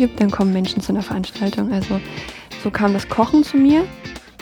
[0.00, 1.70] gibt, dann kommen Menschen zu einer Veranstaltung.
[1.70, 2.00] Also
[2.64, 3.84] so kam das Kochen zu mir,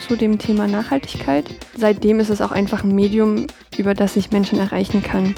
[0.06, 1.46] zu dem Thema Nachhaltigkeit.
[1.76, 5.34] Seitdem ist es auch einfach ein Medium, über das ich Menschen erreichen kann.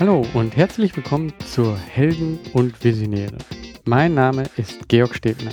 [0.00, 3.36] Hallo und herzlich willkommen zur Helden und Visionäre.
[3.84, 5.52] Mein Name ist Georg Stebner.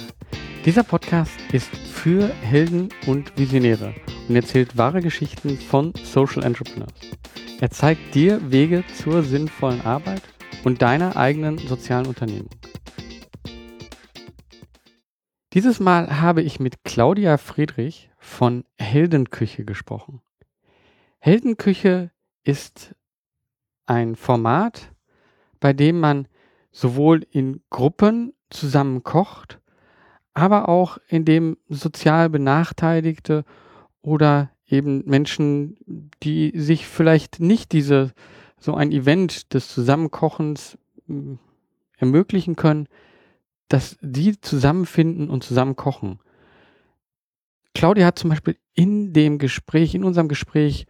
[0.63, 3.93] Dieser Podcast ist für Helden und Visionäre
[4.29, 6.93] und erzählt wahre Geschichten von Social Entrepreneurs.
[7.59, 10.21] Er zeigt dir Wege zur sinnvollen Arbeit
[10.63, 12.49] und deiner eigenen sozialen Unternehmung.
[15.53, 20.21] Dieses Mal habe ich mit Claudia Friedrich von Heldenküche gesprochen.
[21.19, 22.09] Heldenküche
[22.45, 22.95] ist
[23.85, 24.93] ein Format,
[25.59, 26.29] bei dem man
[26.71, 29.59] sowohl in Gruppen zusammen kocht,
[30.33, 33.43] aber auch in dem sozial Benachteiligte
[34.01, 38.13] oder eben Menschen, die sich vielleicht nicht diese
[38.57, 41.39] so ein Event des Zusammenkochens hm,
[41.97, 42.87] ermöglichen können,
[43.71, 46.19] dass die zusammenfinden und zusammen kochen.
[47.73, 50.87] Claudia hat zum Beispiel in dem Gespräch, in unserem Gespräch,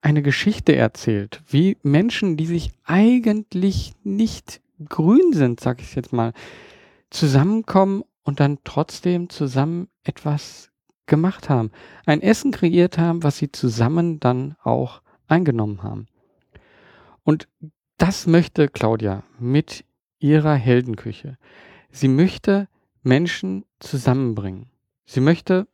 [0.00, 6.32] eine Geschichte erzählt, wie Menschen, die sich eigentlich nicht grün sind, sag ich jetzt mal,
[7.10, 10.70] zusammenkommen und dann trotzdem zusammen etwas
[11.06, 11.70] gemacht haben.
[12.06, 16.06] Ein Essen kreiert haben, was sie zusammen dann auch eingenommen haben.
[17.24, 17.48] Und
[17.98, 19.84] das möchte Claudia mit
[20.18, 21.36] ihrer Heldenküche.
[21.90, 22.68] Sie möchte
[23.02, 24.70] Menschen zusammenbringen.
[25.04, 25.66] Sie möchte,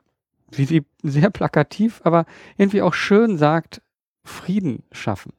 [0.50, 3.82] wie sie sehr plakativ, aber irgendwie auch schön sagt,
[4.24, 5.32] Frieden schaffen.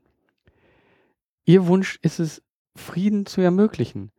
[1.46, 2.42] Ihr Wunsch ist es,
[2.76, 4.12] Frieden zu ermöglichen.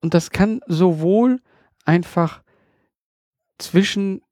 [0.00, 1.40] Und das kann sowohl
[1.84, 2.42] einfach
[3.58, 4.22] zwischen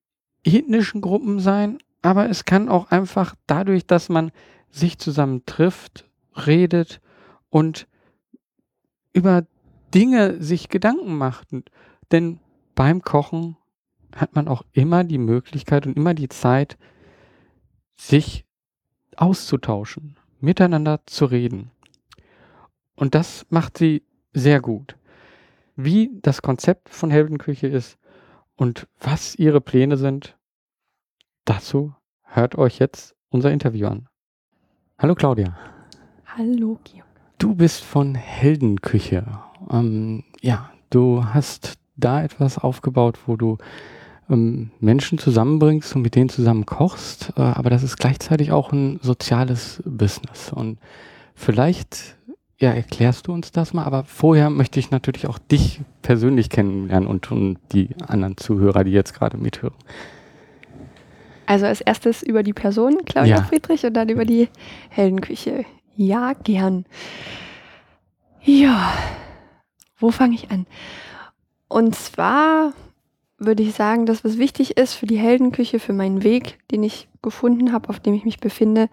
[0.43, 4.33] ethnischen Gruppen sein, aber es kann auch einfach dadurch, dass man
[4.71, 7.01] sich zusammen trifft, redet
[7.49, 7.87] und
[9.13, 9.47] über
[9.95, 11.49] Dinge sich Gedanken macht.
[12.11, 12.41] Denn
[12.75, 13.57] beim Kochen
[14.15, 16.77] hat man auch immer die Möglichkeit und immer die Zeit,
[17.97, 18.45] sich
[19.17, 21.71] auszutauschen, miteinander zu reden.
[22.97, 24.97] Und das macht sie sehr gut.
[25.77, 27.99] Wie das Konzept von Heldenküche ist,
[28.57, 30.37] und was Ihre Pläne sind,
[31.45, 34.09] dazu hört euch jetzt unser Interview an.
[34.99, 35.57] Hallo Claudia.
[36.25, 37.05] Hallo Georg.
[37.39, 39.27] Du bist von Heldenküche.
[39.75, 43.59] Ähm, ja, du hast da etwas aufgebaut, wo du
[44.31, 48.99] ähm, Menschen zusammenbringst und mit denen zusammen kochst, äh, aber das ist gleichzeitig auch ein
[49.03, 50.53] soziales Business.
[50.53, 50.79] Und
[51.35, 52.17] vielleicht
[52.59, 57.09] ja, erklärst du uns das mal, aber vorher möchte ich natürlich auch dich persönlich kennenlernen
[57.09, 59.75] und, und die anderen Zuhörer, die jetzt gerade mithören.
[61.47, 63.43] Also als erstes über die Person, Claudia ja.
[63.43, 64.49] Friedrich, und dann über die
[64.89, 65.65] Heldenküche.
[65.97, 66.87] Ja, gern.
[68.43, 68.93] Ja,
[70.05, 70.67] wo fange ich an?
[71.69, 72.73] Und zwar
[73.39, 77.09] würde ich sagen, dass was wichtig ist für die Heldenküche, für meinen Weg, den ich
[77.23, 78.89] gefunden habe, auf dem ich mich befinde,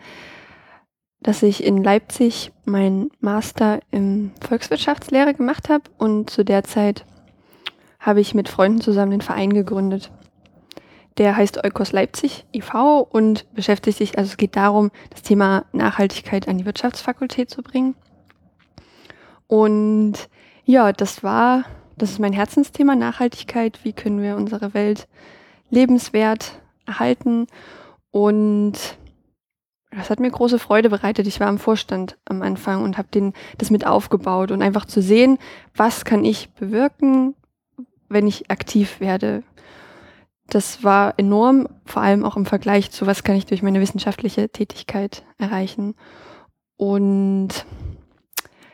[1.21, 7.05] dass ich in Leipzig meinen Master in Volkswirtschaftslehre gemacht habe und zu der Zeit
[7.99, 10.11] habe ich mit Freunden zusammen den Verein gegründet.
[11.17, 13.01] Der heißt Eukos Leipzig e.V.
[13.01, 17.95] und beschäftigt sich, also es geht darum, das Thema Nachhaltigkeit an die Wirtschaftsfakultät zu bringen.
[19.45, 20.29] Und
[20.71, 21.65] ja, das war,
[21.97, 23.79] das ist mein Herzensthema, Nachhaltigkeit.
[23.83, 25.09] Wie können wir unsere Welt
[25.69, 27.47] lebenswert erhalten?
[28.09, 28.97] Und
[29.91, 31.27] das hat mir große Freude bereitet.
[31.27, 35.37] Ich war im Vorstand am Anfang und habe das mit aufgebaut und einfach zu sehen,
[35.75, 37.35] was kann ich bewirken,
[38.07, 39.43] wenn ich aktiv werde.
[40.47, 44.47] Das war enorm, vor allem auch im Vergleich zu, was kann ich durch meine wissenschaftliche
[44.47, 45.95] Tätigkeit erreichen.
[46.77, 47.65] Und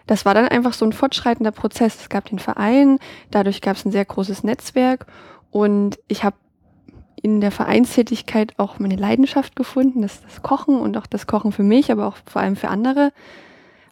[0.08, 2.00] das war dann einfach so ein fortschreitender Prozess.
[2.02, 5.06] Es gab den Verein, dadurch gab es ein sehr großes Netzwerk
[5.52, 6.38] und ich habe
[7.22, 11.64] in der Vereinstätigkeit auch meine Leidenschaft gefunden, das, das Kochen und auch das Kochen für
[11.64, 13.12] mich, aber auch vor allem für andere,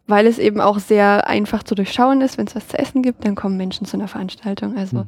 [0.07, 2.37] weil es eben auch sehr einfach zu durchschauen ist.
[2.37, 4.77] Wenn es was zu essen gibt, dann kommen Menschen zu einer Veranstaltung.
[4.77, 5.07] Also mhm.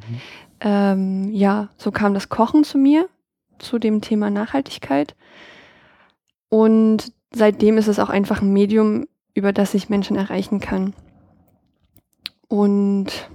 [0.62, 3.07] ähm, ja, so kam das Kochen zu mir,
[3.59, 5.15] zu dem Thema Nachhaltigkeit.
[6.50, 9.06] Und seitdem ist es auch einfach ein Medium,
[9.38, 10.94] über das ich Menschen erreichen kann.
[12.48, 13.30] Und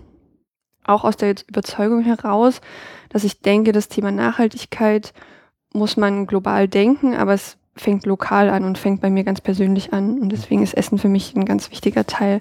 [0.84, 2.60] auch aus der Überzeugung heraus,
[3.08, 5.12] dass ich denke, das Thema Nachhaltigkeit
[5.72, 9.92] muss man global denken, aber es fängt lokal an und fängt bei mir ganz persönlich
[9.92, 10.18] an.
[10.18, 12.40] Und deswegen ist Essen für mich ein ganz wichtiger Teil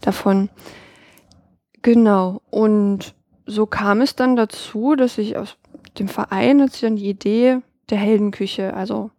[0.00, 0.48] davon.
[1.82, 2.40] Genau.
[2.50, 3.14] Und
[3.44, 5.56] so kam es dann dazu, dass ich aus
[5.98, 7.58] dem Verein hatte dann die Idee
[7.90, 8.74] der Heldenküche.
[8.74, 9.10] Also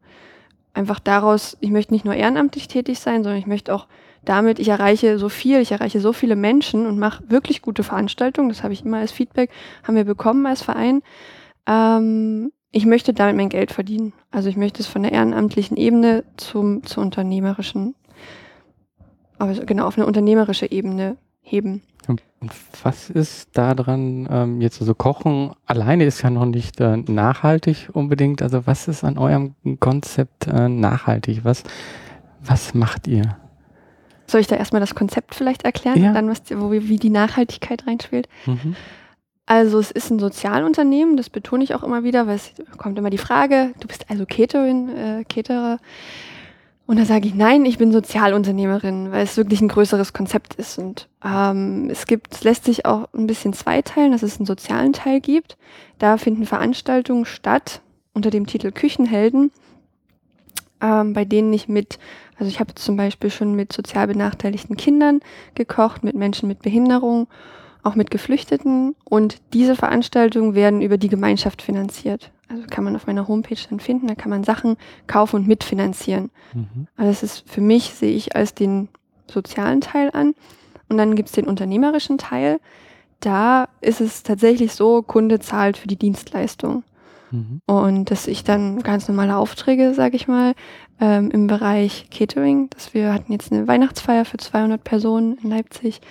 [0.76, 3.88] einfach daraus, ich möchte nicht nur ehrenamtlich tätig sein, sondern ich möchte auch
[4.24, 8.50] damit, ich erreiche so viel, ich erreiche so viele Menschen und mache wirklich gute Veranstaltungen,
[8.50, 9.50] das habe ich immer als Feedback,
[9.84, 11.02] haben wir bekommen als Verein.
[11.68, 14.14] Ähm, ich möchte damit mein Geld verdienen.
[14.32, 17.96] Also ich möchte es von der ehrenamtlichen Ebene zum, zur unternehmerischen,
[19.38, 21.82] also genau, auf eine unternehmerische Ebene heben.
[22.08, 22.22] Und
[22.84, 28.42] was ist daran ähm, jetzt also Kochen alleine ist ja noch nicht äh, nachhaltig unbedingt.
[28.44, 31.44] Also was ist an eurem Konzept äh, nachhaltig?
[31.44, 31.64] Was
[32.44, 33.38] was macht ihr?
[34.28, 36.14] Soll ich da erstmal das Konzept vielleicht erklären, Ja.
[36.14, 38.28] dann was, wo, wie die Nachhaltigkeit reinspielt?
[38.46, 38.76] Mhm.
[39.48, 43.12] Also es ist ein Sozialunternehmen, das betone ich auch immer wieder, weil es kommt immer
[43.12, 45.78] die Frage, du bist also Caterin, äh, Caterer.
[46.88, 50.78] Und da sage ich, nein, ich bin Sozialunternehmerin, weil es wirklich ein größeres Konzept ist.
[50.78, 54.94] Und ähm, es gibt, es lässt sich auch ein bisschen zweiteilen, dass es einen sozialen
[54.94, 55.58] Teil gibt.
[55.98, 57.82] Da finden Veranstaltungen statt
[58.14, 59.52] unter dem Titel Küchenhelden,
[60.80, 61.98] ähm, bei denen ich mit,
[62.38, 65.22] also ich habe zum Beispiel schon mit sozial benachteiligten Kindern
[65.56, 67.28] gekocht, mit Menschen mit Behinderung
[67.86, 72.32] auch mit Geflüchteten und diese Veranstaltungen werden über die Gemeinschaft finanziert.
[72.48, 74.78] Also kann man auf meiner Homepage dann finden, da kann man Sachen
[75.08, 76.30] kaufen und mitfinanzieren.
[76.54, 76.88] Mhm.
[76.96, 78.90] Also das ist für mich, sehe ich als den
[79.30, 80.36] sozialen Teil an.
[80.88, 82.60] Und dann gibt es den unternehmerischen Teil.
[83.20, 86.84] Da ist es tatsächlich so, Kunde zahlt für die Dienstleistung.
[87.32, 87.62] Mhm.
[87.66, 90.54] Und dass ich dann ganz normale Aufträge, sage ich mal,
[91.00, 96.02] ähm, im Bereich Catering, dass wir hatten jetzt eine Weihnachtsfeier für 200 Personen in Leipzig.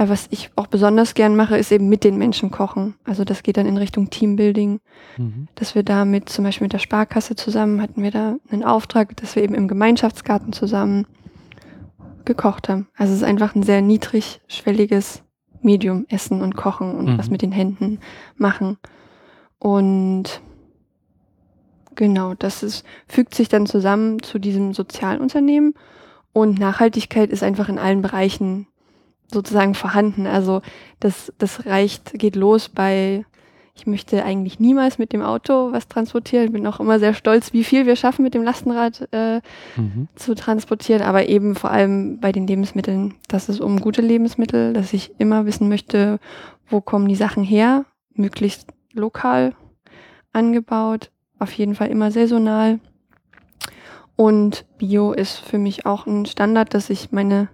[0.00, 2.94] Was ich auch besonders gern mache, ist eben mit den Menschen kochen.
[3.04, 4.80] Also das geht dann in Richtung Teambuilding,
[5.16, 5.48] Mhm.
[5.56, 9.16] dass wir da mit, zum Beispiel mit der Sparkasse zusammen, hatten wir da einen Auftrag,
[9.16, 11.06] dass wir eben im Gemeinschaftsgarten zusammen
[12.24, 12.86] gekocht haben.
[12.96, 15.24] Also es ist einfach ein sehr niedrigschwelliges
[15.62, 17.18] Medium, Essen und Kochen und Mhm.
[17.18, 17.98] was mit den Händen
[18.36, 18.78] machen.
[19.58, 20.40] Und
[21.96, 25.74] genau, das ist, fügt sich dann zusammen zu diesem Sozialunternehmen
[26.32, 28.68] und Nachhaltigkeit ist einfach in allen Bereichen
[29.32, 30.26] sozusagen vorhanden.
[30.26, 30.62] Also
[31.00, 33.24] das, das reicht, geht los bei,
[33.74, 36.46] ich möchte eigentlich niemals mit dem Auto was transportieren.
[36.46, 39.40] Ich bin auch immer sehr stolz, wie viel wir schaffen mit dem Lastenrad äh,
[39.76, 40.08] Mhm.
[40.16, 44.92] zu transportieren, aber eben vor allem bei den Lebensmitteln, dass es um gute Lebensmittel, dass
[44.92, 46.18] ich immer wissen möchte,
[46.68, 47.84] wo kommen die Sachen her,
[48.14, 49.54] möglichst lokal
[50.32, 52.80] angebaut, auf jeden Fall immer saisonal.
[54.16, 57.48] Und Bio ist für mich auch ein Standard, dass ich meine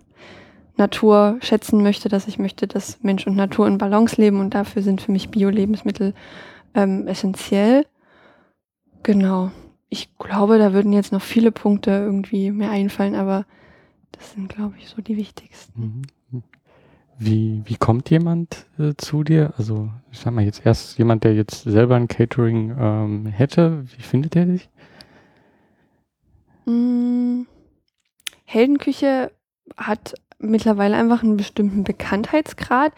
[0.76, 4.82] Natur schätzen möchte, dass ich möchte, dass Mensch und Natur in Balance leben und dafür
[4.82, 6.14] sind für mich Bio-Lebensmittel
[6.74, 7.86] ähm, essentiell.
[9.02, 9.50] Genau.
[9.88, 13.46] Ich glaube, da würden jetzt noch viele Punkte irgendwie mir einfallen, aber
[14.12, 15.80] das sind, glaube ich, so die wichtigsten.
[15.80, 16.02] Mhm.
[17.16, 19.54] Wie, wie kommt jemand äh, zu dir?
[19.56, 23.84] Also, ich sag mal jetzt erst jemand, der jetzt selber ein Catering ähm, hätte.
[23.96, 24.68] Wie findet er dich?
[26.66, 27.42] Mm,
[28.44, 29.30] Heldenküche
[29.76, 30.14] hat
[30.44, 32.92] mittlerweile einfach einen bestimmten Bekanntheitsgrad.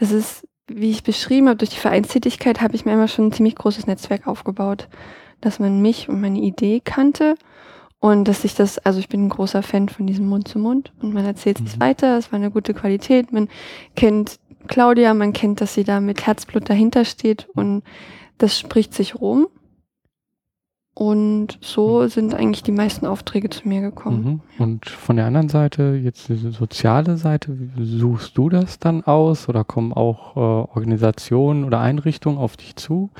[0.00, 3.32] Das ist, wie ich beschrieben habe, durch die Vereinstätigkeit habe ich mir immer schon ein
[3.32, 4.88] ziemlich großes Netzwerk aufgebaut,
[5.40, 7.34] dass man mich und meine Idee kannte
[8.00, 10.92] und dass ich das, also ich bin ein großer Fan von diesem Mund zu Mund
[11.00, 11.80] und man erzählt sich Mhm.
[11.80, 13.48] weiter, es war eine gute Qualität, man
[13.96, 17.82] kennt Claudia, man kennt, dass sie da mit Herzblut dahinter steht und
[18.38, 19.46] das spricht sich rum.
[20.94, 24.40] Und so sind eigentlich die meisten Aufträge zu mir gekommen.
[24.58, 24.62] Mhm.
[24.62, 29.48] Und von der anderen Seite, jetzt diese soziale Seite, wie suchst du das dann aus
[29.48, 33.10] oder kommen auch äh, Organisationen oder Einrichtungen auf dich zu?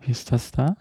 [0.00, 0.76] Wie ist das da?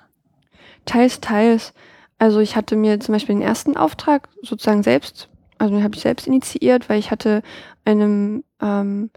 [0.85, 1.73] Teils, teils.
[2.17, 6.01] Also ich hatte mir zum Beispiel den ersten Auftrag sozusagen selbst, also den habe ich
[6.01, 7.43] selbst initiiert, weil ich hatte
[7.83, 9.09] einem ähm,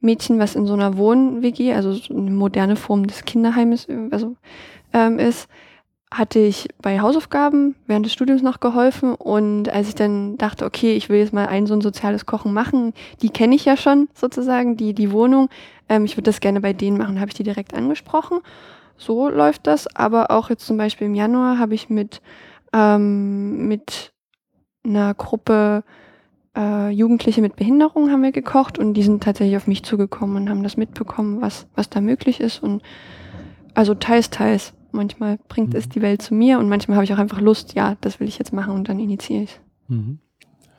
[0.00, 4.36] Mädchen, was in so einer Wohn-WG, also so eine moderne Form des Kinderheimes also,
[4.92, 5.48] ähm, ist,
[6.14, 10.94] hatte ich bei Hausaufgaben während des Studiums noch geholfen und als ich dann dachte, okay,
[10.94, 14.08] ich will jetzt mal ein so ein soziales Kochen machen, die kenne ich ja schon
[14.14, 15.48] sozusagen, die, die Wohnung,
[15.88, 18.38] ähm, ich würde das gerne bei denen machen, habe ich die direkt angesprochen.
[18.96, 22.22] So läuft das, aber auch jetzt zum Beispiel im Januar habe ich mit,
[22.72, 24.12] ähm, mit
[24.84, 25.82] einer Gruppe
[26.56, 30.48] äh, Jugendliche mit Behinderung haben wir gekocht und die sind tatsächlich auf mich zugekommen und
[30.48, 32.82] haben das mitbekommen, was, was da möglich ist und
[33.74, 34.72] also teils, teils.
[34.94, 35.90] Manchmal bringt es Mhm.
[35.90, 38.38] die Welt zu mir und manchmal habe ich auch einfach Lust, ja, das will ich
[38.38, 39.60] jetzt machen und dann initiiere ich.
[39.88, 40.18] Mhm.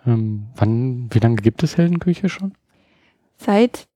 [0.08, 2.54] Ähm, wann, wie lange gibt es Heldenküche schon?
[3.38, 3.88] Seit,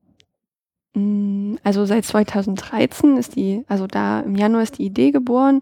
[0.95, 5.61] mh, also seit 2013 ist die, also da im Januar ist die Idee geboren.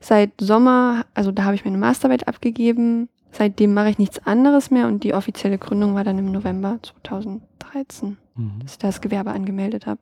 [0.00, 3.08] Seit Sommer, also da habe ich meine Masterarbeit abgegeben.
[3.32, 8.16] Seitdem mache ich nichts anderes mehr und die offizielle Gründung war dann im November 2013,
[8.36, 8.60] Mhm.
[8.62, 10.00] dass ich das Gewerbe angemeldet habe.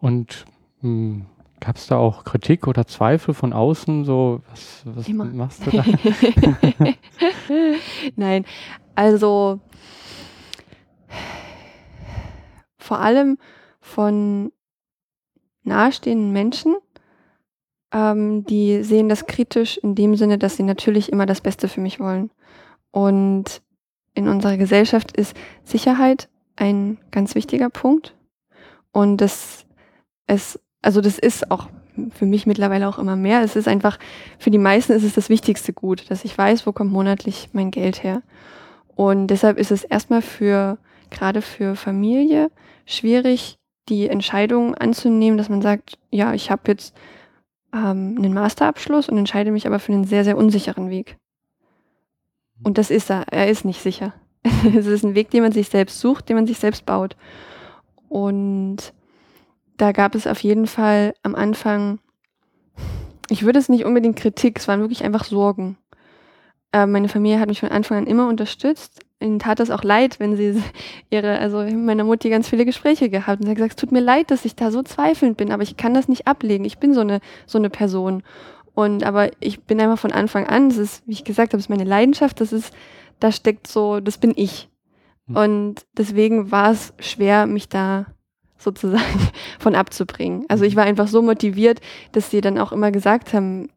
[0.00, 0.46] Und
[1.60, 4.04] gab es da auch Kritik oder Zweifel von außen?
[4.04, 5.24] So, was, was Immer.
[5.26, 5.84] machst du da?
[8.16, 8.44] Nein,
[8.94, 9.60] also
[12.78, 13.38] vor allem
[13.80, 14.52] von
[15.64, 16.76] nahestehenden Menschen,
[17.92, 21.80] ähm, die sehen das kritisch in dem Sinne, dass sie natürlich immer das Beste für
[21.80, 22.30] mich wollen.
[22.90, 23.62] Und
[24.14, 28.14] in unserer Gesellschaft ist Sicherheit ein ganz wichtiger Punkt.
[28.92, 29.66] Und das
[30.28, 31.68] es, also das ist auch
[32.14, 33.42] für mich mittlerweile auch immer mehr.
[33.42, 33.98] Es ist einfach,
[34.38, 37.70] für die meisten ist es das wichtigste Gut, dass ich weiß, wo kommt monatlich mein
[37.70, 38.22] Geld her.
[38.96, 40.78] Und deshalb ist es erstmal für,
[41.10, 42.50] gerade für Familie,
[42.86, 43.58] schwierig,
[43.90, 46.96] die Entscheidung anzunehmen, dass man sagt, ja, ich habe jetzt
[47.74, 51.18] ähm, einen Masterabschluss und entscheide mich aber für einen sehr, sehr unsicheren Weg.
[52.64, 53.26] Und das ist er.
[53.30, 54.14] Er ist nicht sicher.
[54.74, 57.14] es ist ein Weg, den man sich selbst sucht, den man sich selbst baut.
[58.08, 58.94] Und
[59.78, 62.00] da gab es auf jeden Fall am Anfang,
[63.30, 65.78] ich würde es nicht unbedingt Kritik, es waren wirklich einfach Sorgen.
[66.72, 69.00] Äh, meine Familie hat mich von Anfang an immer unterstützt.
[69.20, 70.62] Ihnen tat es auch leid, wenn sie
[71.10, 74.00] ihre, also meiner Mutti ganz viele Gespräche gehabt und sie hat gesagt, es tut mir
[74.00, 76.64] leid, dass ich da so zweifelnd bin, aber ich kann das nicht ablegen.
[76.64, 78.22] Ich bin so eine, so eine Person.
[78.74, 81.70] Und aber ich bin einfach von Anfang an, das ist, wie ich gesagt habe, ist
[81.70, 82.72] meine Leidenschaft, das ist,
[83.18, 84.68] da steckt so, das bin ich.
[85.26, 85.36] Hm.
[85.36, 88.06] Und deswegen war es schwer, mich da
[88.58, 90.44] sozusagen von abzubringen.
[90.48, 91.80] Also ich war einfach so motiviert,
[92.12, 93.68] dass sie dann auch immer gesagt haben,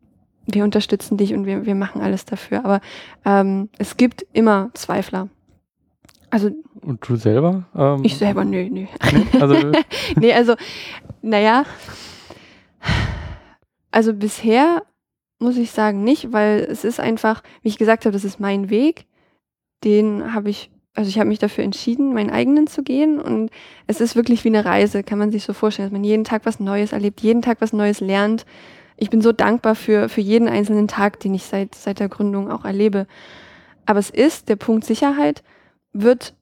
[0.46, 2.66] wir unterstützen dich und wir, wir machen alles dafür.
[2.66, 2.82] Aber
[3.26, 5.30] ähm, es gibt immer Zweifler.
[6.30, 6.50] Also
[6.82, 7.66] und du selber?
[7.76, 8.86] Ähm, ich selber, nö, nö.
[9.12, 9.72] Nee, also,
[10.16, 10.56] nee, also,
[11.22, 11.66] naja.
[13.92, 14.84] Also bisher
[15.40, 18.70] muss ich sagen nicht, weil es ist einfach, wie ich gesagt habe, das ist mein
[18.70, 19.06] Weg.
[19.84, 23.50] Den habe ich also ich habe mich dafür entschieden, meinen eigenen zu gehen und
[23.88, 26.46] es ist wirklich wie eine Reise, kann man sich so vorstellen, dass man jeden Tag
[26.46, 28.46] was Neues erlebt, jeden Tag was Neues lernt.
[28.98, 32.52] Ich bin so dankbar für, für jeden einzelnen Tag, den ich seit, seit der Gründung
[32.52, 33.08] auch erlebe.
[33.86, 35.44] Aber es ist, der Punkt Sicherheit
[35.94, 36.36] wird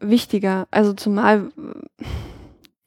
[0.00, 0.66] wichtiger.
[0.70, 1.52] Also zumal,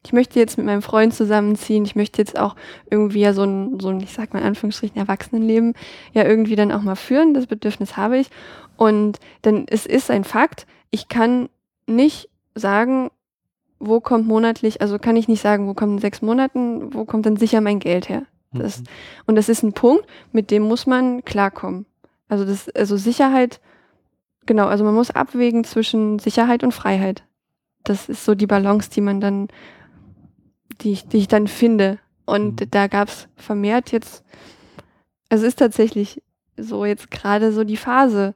[0.03, 2.55] ich möchte jetzt mit meinem Freund zusammenziehen, ich möchte jetzt auch
[2.89, 5.73] irgendwie ja so ein, so ein, ich sag mal in Anführungsstrichen, Erwachsenenleben
[6.13, 7.33] ja irgendwie dann auch mal führen.
[7.33, 8.27] Das Bedürfnis habe ich.
[8.75, 11.49] Und dann es ist ein Fakt, ich kann
[11.87, 13.11] nicht sagen,
[13.79, 17.25] wo kommt monatlich, also kann ich nicht sagen, wo kommt in sechs Monaten, wo kommt
[17.25, 18.23] dann sicher mein Geld her.
[18.53, 18.85] Das, mhm.
[19.25, 21.85] Und das ist ein Punkt, mit dem muss man klarkommen.
[22.29, 23.59] Also das, also Sicherheit,
[24.45, 27.25] genau, also man muss abwägen zwischen Sicherheit und Freiheit.
[27.83, 29.49] Das ist so die Balance, die man dann,
[30.79, 31.99] die ich, die ich dann finde.
[32.25, 32.71] Und mhm.
[32.71, 34.23] da gab es vermehrt jetzt,
[35.27, 36.23] also es ist tatsächlich
[36.55, 38.33] so jetzt gerade so die Phase,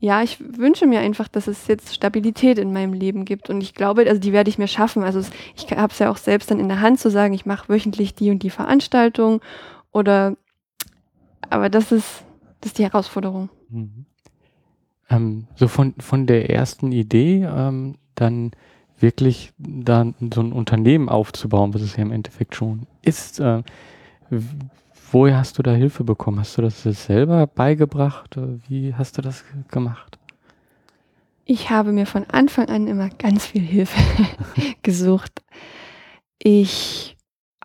[0.00, 3.50] ja, ich wünsche mir einfach, dass es jetzt Stabilität in meinem Leben gibt.
[3.50, 5.02] Und ich glaube, also die werde ich mir schaffen.
[5.02, 5.22] Also
[5.54, 8.14] ich habe es ja auch selbst dann in der Hand zu sagen, ich mache wöchentlich
[8.14, 9.42] die und die Veranstaltung.
[9.92, 10.36] Oder
[11.50, 12.24] aber das ist,
[12.60, 13.50] das ist die Herausforderung.
[13.68, 14.06] Mhm.
[15.10, 18.52] Ähm, so von, von der ersten Idee ähm, dann
[18.98, 23.40] wirklich dann so ein Unternehmen aufzubauen, was es ja im Endeffekt schon ist.
[23.40, 23.62] Äh,
[25.12, 26.38] Woher hast du da Hilfe bekommen?
[26.38, 28.36] Hast du das selber beigebracht?
[28.68, 30.18] Wie hast du das gemacht?
[31.44, 33.98] Ich habe mir von Anfang an immer ganz viel Hilfe
[34.82, 35.42] gesucht.
[36.38, 37.16] Ich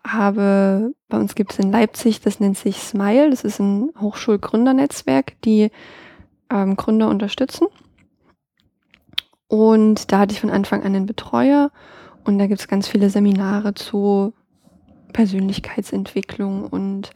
[0.04, 5.40] habe, bei uns gibt es in Leipzig, das nennt sich Smile, das ist ein Hochschulgründernetzwerk,
[5.42, 5.70] die
[6.50, 7.68] ähm, Gründer unterstützen.
[9.46, 11.70] Und da hatte ich von Anfang an einen Betreuer
[12.24, 14.32] und da gibt es ganz viele Seminare zu
[15.12, 17.10] Persönlichkeitsentwicklung und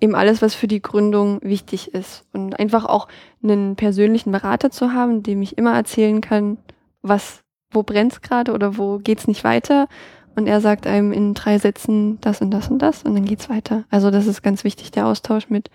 [0.00, 2.24] eben alles, was für die Gründung wichtig ist.
[2.32, 3.08] Und einfach auch
[3.42, 6.58] einen persönlichen Berater zu haben, dem ich immer erzählen kann,
[7.02, 9.88] was, wo brennt's gerade oder wo geht's nicht weiter.
[10.36, 13.50] Und er sagt einem in drei Sätzen das und das und das und dann geht's
[13.50, 13.84] weiter.
[13.90, 15.70] Also das ist ganz wichtig, der Austausch mit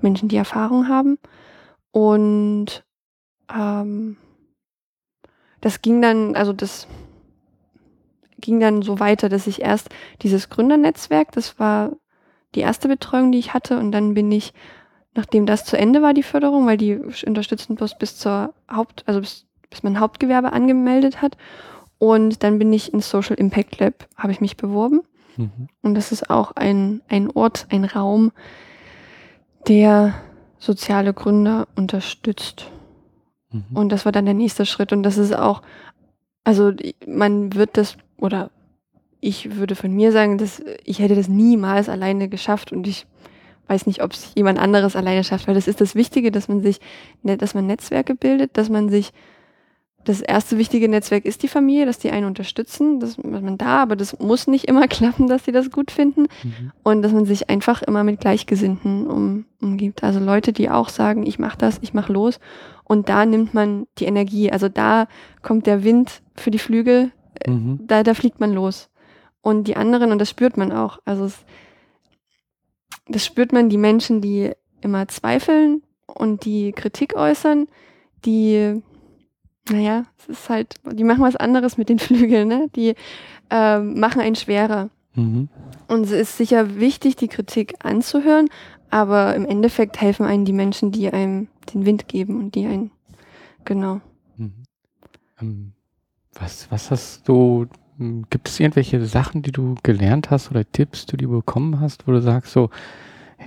[0.00, 1.18] Menschen, die Erfahrung haben.
[1.92, 2.84] Und
[3.54, 4.16] ähm,
[5.60, 6.88] das ging dann, also das
[8.42, 9.88] ging dann so weiter, dass ich erst
[10.20, 11.92] dieses Gründernetzwerk, das war
[12.54, 14.52] die erste Betreuung, die ich hatte, und dann bin ich,
[15.14, 19.20] nachdem das zu Ende war, die Förderung, weil die unterstützen bloß bis zur Haupt, also
[19.20, 21.38] bis, bis man Hauptgewerbe angemeldet hat.
[21.98, 25.02] Und dann bin ich ins Social Impact Lab, habe ich mich beworben.
[25.36, 25.68] Mhm.
[25.82, 28.32] Und das ist auch ein, ein Ort, ein Raum,
[29.68, 30.14] der
[30.58, 32.70] soziale Gründer unterstützt.
[33.50, 33.64] Mhm.
[33.72, 34.92] Und das war dann der nächste Schritt.
[34.92, 35.62] Und das ist auch,
[36.44, 36.72] also
[37.06, 38.50] man wird das oder
[39.20, 43.06] ich würde von mir sagen, dass ich hätte das niemals alleine geschafft und ich
[43.66, 46.62] weiß nicht, ob es jemand anderes alleine schafft, weil das ist das Wichtige, dass man
[46.62, 46.80] sich,
[47.22, 49.12] ne, dass man Netzwerke bildet, dass man sich,
[50.04, 53.94] das erste wichtige Netzwerk ist die Familie, dass die einen unterstützen, dass man da, aber
[53.94, 56.72] das muss nicht immer klappen, dass sie das gut finden mhm.
[56.82, 60.02] und dass man sich einfach immer mit Gleichgesinnten um, umgibt.
[60.02, 62.40] Also Leute, die auch sagen, ich mache das, ich mache los
[62.84, 65.06] und da nimmt man die Energie, also da
[65.42, 67.12] kommt der Wind für die Flügel
[67.46, 67.80] mhm.
[67.86, 68.88] da, da fliegt man los.
[69.40, 71.44] Und die anderen, und das spürt man auch, also es,
[73.08, 77.66] das spürt man, die Menschen, die immer zweifeln und die Kritik äußern,
[78.24, 78.80] die,
[79.68, 82.68] naja, es ist halt, die machen was anderes mit den Flügeln, ne?
[82.76, 82.94] Die
[83.50, 84.90] äh, machen einen schwerer.
[85.14, 85.48] Mhm.
[85.88, 88.48] Und es ist sicher wichtig, die Kritik anzuhören,
[88.90, 92.90] aber im Endeffekt helfen einen die Menschen, die einem den Wind geben und die einen,
[93.64, 94.00] genau.
[94.36, 94.52] Mhm.
[95.40, 95.72] Ähm,
[96.34, 97.66] was, was hast du,
[97.98, 102.06] hm, gibt es irgendwelche Sachen, die du gelernt hast oder Tipps, die du bekommen hast,
[102.06, 102.70] wo du sagst, so,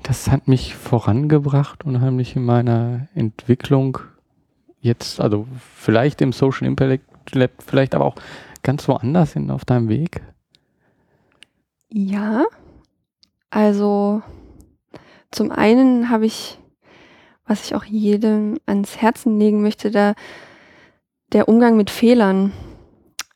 [0.03, 3.99] das hat mich vorangebracht, unheimlich in meiner Entwicklung
[4.81, 8.15] jetzt, also vielleicht im Social Impact Lab, vielleicht aber auch
[8.61, 10.21] ganz woanders in, auf deinem Weg?
[11.89, 12.45] Ja,
[13.49, 14.21] also
[15.31, 16.59] zum einen habe ich,
[17.47, 20.13] was ich auch jedem ans Herzen legen möchte, da
[21.31, 22.51] der Umgang mit Fehlern.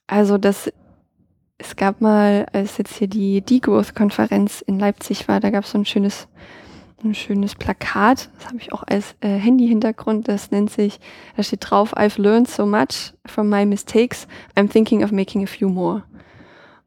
[0.10, 0.74] Also das,
[1.60, 5.78] es gab mal, als jetzt hier die Degrowth-Konferenz in Leipzig war, da gab es so
[5.78, 6.28] ein schönes
[7.04, 11.00] ein schönes Plakat, das habe ich auch als äh, Handy-Hintergrund, das nennt sich,
[11.38, 15.48] da steht drauf, I've learned so much from my mistakes, I'm thinking of making a
[15.48, 16.04] few more.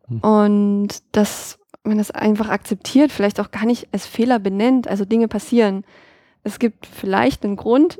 [0.09, 0.19] Hm.
[0.19, 5.29] Und das, wenn das einfach akzeptiert, vielleicht auch gar nicht als Fehler benennt, also Dinge
[5.29, 5.85] passieren.
[6.45, 7.99] Es gibt vielleicht einen Grund,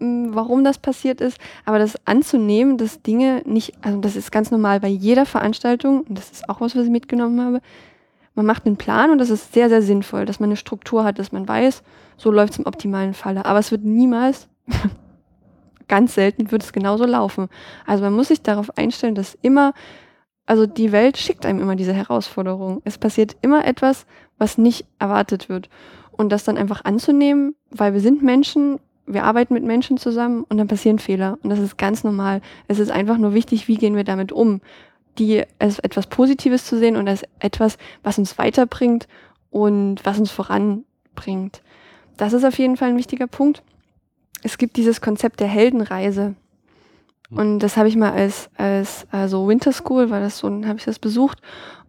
[0.00, 4.80] warum das passiert ist, aber das anzunehmen, dass Dinge nicht, also das ist ganz normal
[4.80, 7.60] bei jeder Veranstaltung, und das ist auch was, was ich mitgenommen habe,
[8.38, 11.18] man macht einen Plan und das ist sehr, sehr sinnvoll, dass man eine Struktur hat,
[11.18, 11.82] dass man weiß,
[12.16, 13.44] so läuft es im optimalen Falle.
[13.44, 14.48] Aber es wird niemals,
[15.88, 17.48] ganz selten wird es genauso laufen.
[17.84, 19.72] Also man muss sich darauf einstellen, dass immer,
[20.46, 22.80] also die Welt schickt einem immer diese Herausforderung.
[22.84, 24.06] Es passiert immer etwas,
[24.38, 25.68] was nicht erwartet wird.
[26.12, 28.78] Und das dann einfach anzunehmen, weil wir sind Menschen,
[29.08, 31.38] wir arbeiten mit Menschen zusammen und dann passieren Fehler.
[31.42, 32.40] Und das ist ganz normal.
[32.68, 34.60] Es ist einfach nur wichtig, wie gehen wir damit um
[35.18, 39.08] die als etwas Positives zu sehen und als etwas, was uns weiterbringt
[39.50, 41.62] und was uns voranbringt.
[42.16, 43.62] Das ist auf jeden Fall ein wichtiger Punkt.
[44.42, 46.34] Es gibt dieses Konzept der Heldenreise.
[47.30, 50.84] Und das habe ich mal als, als also Winter School, weil das so, habe ich
[50.84, 51.40] das besucht.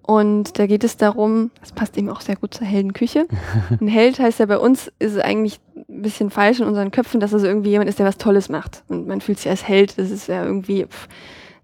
[0.10, 3.28] Und da geht es darum, das passt eben auch sehr gut zur Heldenküche.
[3.80, 7.30] Ein Held heißt ja bei uns, ist eigentlich ein bisschen falsch in unseren Köpfen, dass
[7.30, 8.84] es also irgendwie jemand ist, der was Tolles macht.
[8.88, 11.08] Und man fühlt sich als Held, das ist ja irgendwie, pff,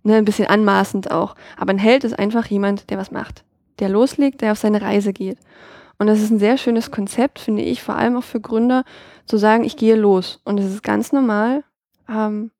[0.04, 1.34] ne, ein bisschen anmaßend auch.
[1.58, 3.44] Aber ein Held ist einfach jemand, der was macht,
[3.80, 5.40] der loslegt, der auf seine Reise geht.
[5.98, 8.84] Und das ist ein sehr schönes Konzept, finde ich, vor allem auch für Gründer,
[9.26, 10.40] zu sagen, ich gehe los.
[10.44, 11.64] Und es ist ganz normal.
[12.08, 12.52] Ähm,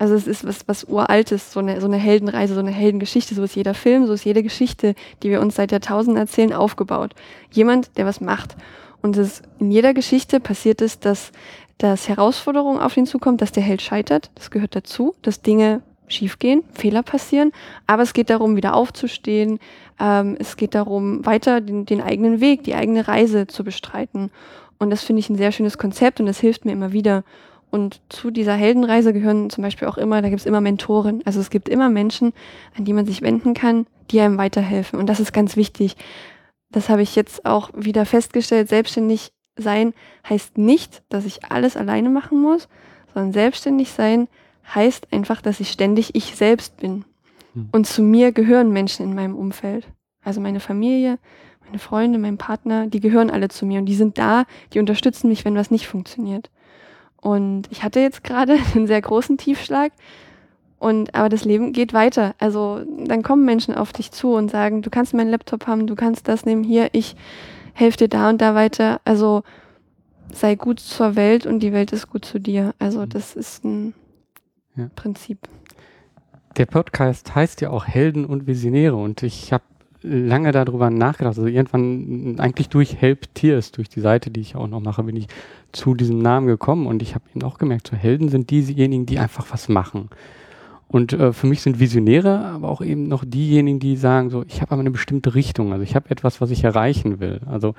[0.00, 3.34] also es ist was, was Uraltes, so eine, so eine Heldenreise, so eine Heldengeschichte.
[3.34, 7.14] So ist jeder Film, so ist jede Geschichte, die wir uns seit Jahrtausenden erzählen, aufgebaut.
[7.50, 8.56] Jemand, der was macht.
[9.02, 11.32] Und es, in jeder Geschichte passiert es, dass,
[11.76, 14.30] dass Herausforderungen auf ihn zukommt, dass der Held scheitert.
[14.36, 17.52] Das gehört dazu, dass Dinge schiefgehen, Fehler passieren,
[17.86, 19.60] aber es geht darum, wieder aufzustehen.
[20.00, 24.30] Ähm, es geht darum, weiter den, den eigenen Weg, die eigene Reise zu bestreiten.
[24.78, 27.22] Und das finde ich ein sehr schönes Konzept und das hilft mir immer wieder.
[27.70, 31.22] Und zu dieser Heldenreise gehören zum Beispiel auch immer, da gibt es immer Mentoren.
[31.24, 32.32] Also es gibt immer Menschen,
[32.76, 34.98] an die man sich wenden kann, die einem weiterhelfen.
[34.98, 35.96] Und das ist ganz wichtig.
[36.70, 38.68] Das habe ich jetzt auch wieder festgestellt.
[38.68, 39.94] Selbstständig sein
[40.28, 42.68] heißt nicht, dass ich alles alleine machen muss,
[43.14, 44.28] sondern selbstständig sein
[44.74, 47.04] heißt einfach, dass ich ständig ich selbst bin.
[47.54, 47.68] Hm.
[47.72, 49.86] Und zu mir gehören Menschen in meinem Umfeld.
[50.22, 51.18] Also meine Familie,
[51.64, 55.28] meine Freunde, mein Partner, die gehören alle zu mir und die sind da, die unterstützen
[55.28, 56.50] mich, wenn was nicht funktioniert.
[57.20, 59.92] Und ich hatte jetzt gerade einen sehr großen Tiefschlag
[60.80, 62.34] und aber das Leben geht weiter.
[62.38, 65.94] Also dann kommen Menschen auf dich zu und sagen, du kannst meinen Laptop haben, du
[65.94, 67.16] kannst das nehmen, hier, ich
[67.74, 69.00] helfe dir da und da weiter.
[69.04, 69.42] Also
[70.32, 72.74] sei gut zur Welt und die Welt ist gut zu dir.
[72.78, 73.08] Also hm.
[73.10, 73.94] das ist ein
[74.74, 74.88] ja.
[74.96, 75.38] Prinzip.
[76.56, 79.64] Der Podcast heißt ja auch Helden und Visionäre und ich habe
[80.02, 81.36] lange darüber nachgedacht.
[81.36, 85.16] Also irgendwann eigentlich durch Help Tears, durch die Seite, die ich auch noch mache, bin
[85.16, 85.26] ich
[85.72, 89.18] zu diesem Namen gekommen und ich habe eben auch gemerkt, so Helden sind diejenigen, die
[89.18, 90.08] einfach was machen.
[90.88, 94.60] Und äh, für mich sind Visionäre aber auch eben noch diejenigen, die sagen, so ich
[94.60, 97.40] habe aber eine bestimmte Richtung, also ich habe etwas, was ich erreichen will.
[97.46, 97.74] Also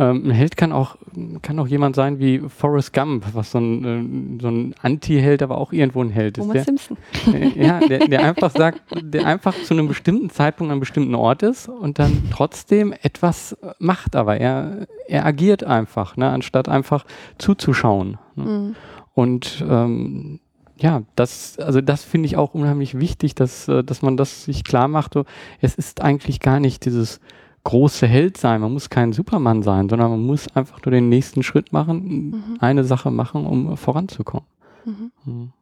[0.00, 0.96] ähm, ein Held kann auch,
[1.42, 5.58] kann auch jemand sein wie Forrest Gump, was so ein, äh, so ein Anti-Held, aber
[5.58, 6.44] auch irgendwo ein Held ist.
[6.44, 6.96] Homer Simpson.
[7.32, 11.14] Äh, ja, der, der einfach sagt, der einfach zu einem bestimmten Zeitpunkt an einem bestimmten
[11.14, 17.04] Ort ist und dann trotzdem etwas macht, aber er, er agiert einfach, ne, anstatt einfach
[17.36, 18.16] zuzuschauen.
[18.36, 18.44] Ne?
[18.44, 18.76] Mhm.
[19.12, 20.40] Und ähm,
[20.78, 24.64] ja, das, also das finde ich auch unheimlich wichtig, dass, äh, dass man das sich
[24.64, 25.12] klar macht.
[25.12, 25.24] So,
[25.60, 27.20] es ist eigentlich gar nicht dieses
[27.64, 31.42] große Held sein, man muss kein Superman sein, sondern man muss einfach nur den nächsten
[31.42, 32.56] Schritt machen, mhm.
[32.60, 34.46] eine Sache machen, um voranzukommen.
[34.84, 35.12] Mhm.
[35.24, 35.52] Mhm.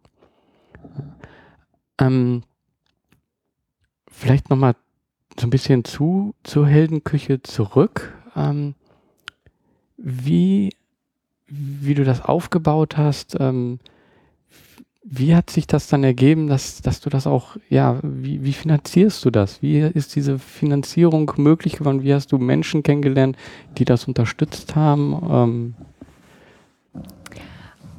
[2.00, 2.42] Ähm,
[4.10, 4.76] vielleicht nochmal
[5.38, 8.14] so ein bisschen zu, zur Heldenküche zurück.
[8.36, 8.74] Ähm,
[9.96, 10.74] wie,
[11.46, 13.80] wie du das aufgebaut hast, ähm,
[15.10, 19.24] wie hat sich das dann ergeben, dass, dass du das auch, ja, wie, wie finanzierst
[19.24, 19.62] du das?
[19.62, 22.02] Wie ist diese Finanzierung möglich geworden?
[22.02, 23.36] Wie hast du Menschen kennengelernt,
[23.78, 25.26] die das unterstützt haben?
[25.30, 25.74] Ähm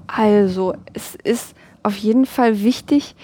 [0.05, 3.15] also, es ist auf jeden Fall wichtig,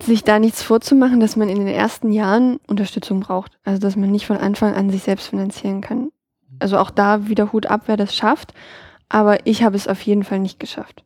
[0.00, 3.58] sich da nichts vorzumachen, dass man in den ersten Jahren Unterstützung braucht.
[3.64, 6.10] Also, dass man nicht von Anfang an sich selbst finanzieren kann.
[6.58, 8.54] Also auch da wieder Hut ab, wer das schafft.
[9.08, 11.04] Aber ich habe es auf jeden Fall nicht geschafft.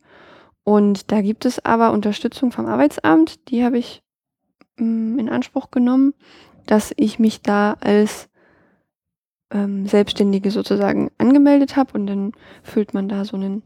[0.69, 4.03] Und da gibt es aber Unterstützung vom Arbeitsamt, die habe ich
[4.77, 6.13] mm, in Anspruch genommen,
[6.67, 8.29] dass ich mich da als
[9.51, 13.63] ähm, Selbstständige sozusagen angemeldet habe und dann füllt man da so einen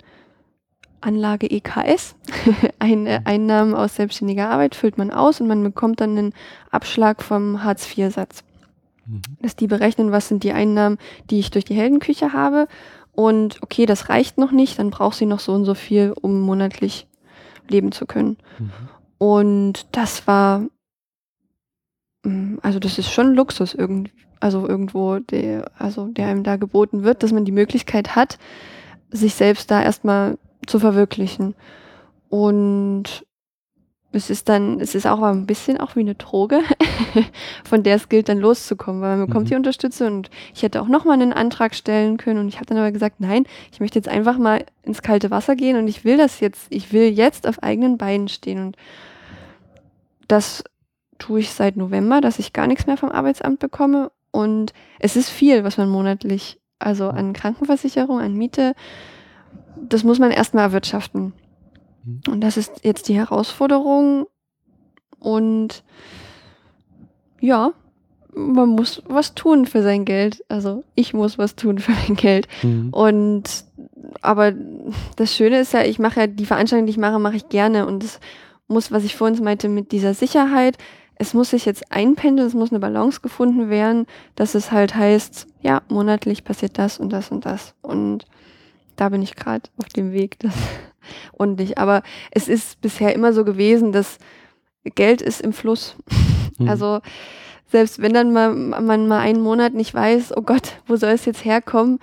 [1.00, 2.14] Anlage EKS,
[2.78, 3.26] eine mhm.
[3.26, 6.32] Einnahmen aus selbstständiger Arbeit füllt man aus und man bekommt dann einen
[6.70, 8.44] Abschlag vom Hartz-IV-Satz.
[9.06, 9.22] Mhm.
[9.40, 10.98] Dass die berechnen, was sind die Einnahmen,
[11.30, 12.68] die ich durch die Heldenküche habe.
[13.14, 16.40] Und okay, das reicht noch nicht, dann braucht sie noch so und so viel, um
[16.40, 17.06] monatlich
[17.68, 18.38] leben zu können.
[18.58, 18.70] Mhm.
[19.18, 20.66] Und das war,
[22.24, 27.04] mm, also das ist schon Luxus irgendwie, also irgendwo, der, also der einem da geboten
[27.04, 28.38] wird, dass man die Möglichkeit hat,
[29.10, 31.54] sich selbst da erstmal zu verwirklichen.
[32.28, 33.26] Und
[34.12, 36.60] es ist dann, es ist auch ein bisschen auch wie eine Droge,
[37.64, 39.50] von der es gilt, dann loszukommen, weil man bekommt mhm.
[39.50, 42.78] die Unterstützung und ich hätte auch nochmal einen Antrag stellen können und ich habe dann
[42.78, 46.16] aber gesagt, nein, ich möchte jetzt einfach mal ins kalte Wasser gehen und ich will
[46.16, 48.76] das jetzt, ich will jetzt auf eigenen Beinen stehen und
[50.28, 50.64] das
[51.18, 55.30] tue ich seit November, dass ich gar nichts mehr vom Arbeitsamt bekomme und es ist
[55.30, 58.74] viel, was man monatlich, also an Krankenversicherung, an Miete,
[59.76, 61.32] das muss man erstmal erwirtschaften.
[62.04, 62.20] Mhm.
[62.28, 64.26] Und das ist jetzt die Herausforderung.
[65.18, 65.84] Und
[67.40, 67.72] ja,
[68.34, 70.44] man muss was tun für sein Geld.
[70.48, 72.48] Also ich muss was tun für mein Geld.
[72.62, 72.90] Mhm.
[72.90, 73.64] Und
[74.20, 74.52] aber
[75.16, 77.86] das Schöne ist ja, ich mache ja die Veranstaltung, die ich mache, mache ich gerne.
[77.86, 78.20] Und es
[78.68, 80.78] muss, was ich vorhin meinte, mit dieser Sicherheit,
[81.16, 85.46] es muss sich jetzt einpendeln, es muss eine Balance gefunden werden, dass es halt heißt,
[85.60, 87.74] ja, monatlich passiert das und das und das.
[87.82, 88.26] Und
[88.96, 90.38] da bin ich gerade auf dem Weg.
[90.40, 90.54] Das
[91.32, 91.78] und nicht.
[91.78, 94.18] Aber es ist bisher immer so gewesen, dass
[94.84, 95.96] Geld ist im Fluss.
[96.58, 96.68] Mhm.
[96.68, 97.00] Also
[97.70, 101.24] selbst wenn dann mal, man mal einen Monat nicht weiß, oh Gott, wo soll es
[101.24, 101.98] jetzt herkommen,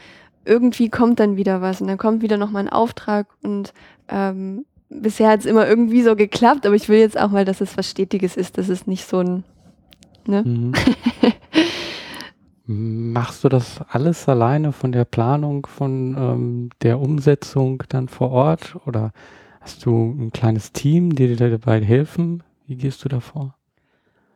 [0.45, 3.73] irgendwie kommt dann wieder was und dann kommt wieder noch mal ein Auftrag und
[4.07, 7.61] ähm, bisher hat es immer irgendwie so geklappt, aber ich will jetzt auch mal, dass
[7.61, 9.43] es was Stetiges ist, dass es nicht so ein
[10.25, 10.43] ne?
[10.43, 10.73] Mhm.
[12.71, 18.75] Machst du das alles alleine von der Planung, von ähm, der Umsetzung dann vor Ort
[18.85, 19.11] oder
[19.59, 22.43] hast du ein kleines Team, die dir dabei helfen?
[22.67, 23.55] Wie gehst du davor?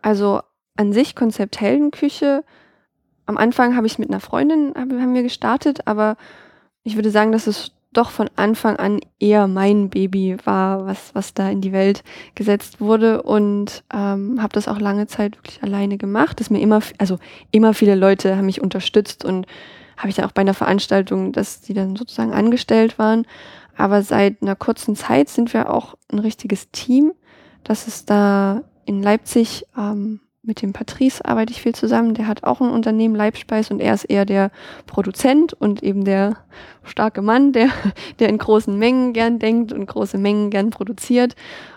[0.02, 0.42] Also
[0.76, 2.44] an sich Konzept Heldenküche.
[3.28, 6.18] Am Anfang habe ich mit einer Freundin haben wir gestartet, aber
[6.84, 11.34] ich würde sagen, dass es doch von Anfang an eher mein Baby war, was, was
[11.34, 12.04] da in die Welt
[12.36, 16.40] gesetzt wurde und ähm, habe das auch lange Zeit wirklich alleine gemacht.
[16.40, 17.20] Dass mir immer, also
[17.52, 19.48] immer viele Leute haben mich unterstützt und
[19.98, 23.26] habe ich dann auch bei einer Veranstaltung, dass die dann sozusagen angestellt waren.
[23.78, 27.14] Aber seit einer kurzen Zeit sind wir auch ein richtiges Team.
[27.64, 32.14] Das ist da in Leipzig ähm, mit dem Patrice arbeite ich viel zusammen.
[32.14, 34.52] Der hat auch ein Unternehmen, Leibspeis, und er ist eher der
[34.86, 36.38] Produzent und eben der
[36.84, 37.70] starke Mann, der,
[38.20, 41.36] der in großen Mengen gern denkt und große Mengen gern produziert.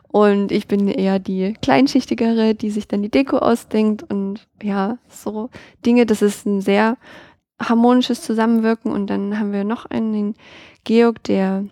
[0.09, 5.51] Und ich bin eher die Kleinschichtigere, die sich dann die Deko ausdenkt und ja, so
[5.85, 6.07] Dinge.
[6.07, 6.97] Das ist ein sehr
[7.61, 8.91] harmonisches Zusammenwirken.
[8.91, 10.35] Und dann haben wir noch einen, den
[10.85, 11.65] Georg, der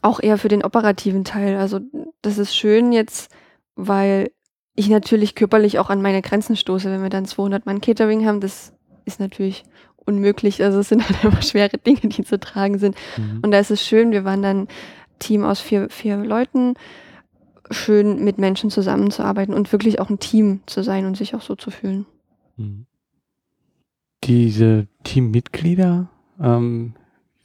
[0.00, 1.56] auch eher für den operativen Teil.
[1.56, 1.80] Also
[2.22, 3.30] das ist schön jetzt,
[3.74, 4.30] weil
[4.74, 8.40] ich natürlich körperlich auch an meine Grenzen stoße, wenn wir dann 200 Mann Catering haben.
[8.40, 8.72] Das
[9.04, 9.64] ist natürlich
[9.96, 10.62] unmöglich.
[10.62, 12.96] Also es sind halt einfach schwere Dinge, die zu tragen sind.
[13.16, 13.40] Mhm.
[13.42, 14.68] Und da ist es schön, wir waren dann
[15.18, 16.74] Team aus vier, vier Leuten,
[17.70, 21.54] schön mit Menschen zusammenzuarbeiten und wirklich auch ein Team zu sein und sich auch so
[21.54, 22.06] zu fühlen.
[22.56, 22.86] Mhm.
[24.24, 26.08] Diese Teammitglieder,
[26.40, 26.94] ähm,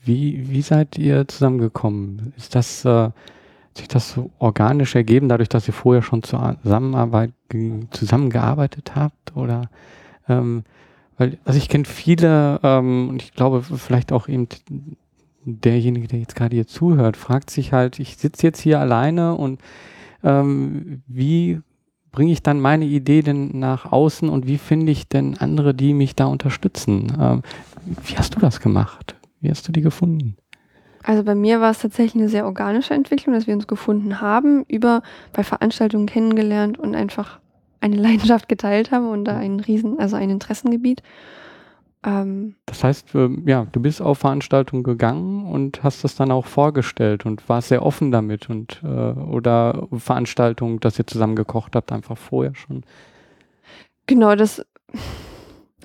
[0.03, 2.33] wie, wie seid ihr zusammengekommen?
[2.37, 3.09] Ist das äh,
[3.77, 7.31] sich das so organisch ergeben, dadurch, dass ihr vorher schon Zusammenarbeit,
[7.91, 9.35] zusammengearbeitet habt?
[9.35, 9.69] Oder
[10.27, 10.63] ähm,
[11.17, 14.47] weil, also ich kenne viele ähm, und ich glaube vielleicht auch eben
[15.45, 19.61] derjenige, der jetzt gerade hier zuhört, fragt sich halt, ich sitze jetzt hier alleine und
[20.23, 21.61] ähm, wie
[22.11, 25.93] bringe ich dann meine Idee denn nach außen und wie finde ich denn andere, die
[25.93, 27.13] mich da unterstützen?
[27.19, 27.41] Ähm,
[28.05, 29.15] wie hast du das gemacht?
[29.39, 30.35] Wie hast du die gefunden?
[31.07, 34.65] Also bei mir war es tatsächlich eine sehr organische Entwicklung, dass wir uns gefunden haben,
[34.67, 37.39] über bei Veranstaltungen kennengelernt und einfach
[37.79, 41.01] eine Leidenschaft geteilt haben und da ein Riesen, also ein Interessengebiet.
[42.03, 43.13] Ähm, das heißt,
[43.45, 47.85] ja, du bist auf Veranstaltungen gegangen und hast das dann auch vorgestellt und warst sehr
[47.85, 52.83] offen damit und äh, oder Veranstaltungen, dass ihr zusammen gekocht habt, einfach vorher schon.
[54.07, 54.61] Genau, das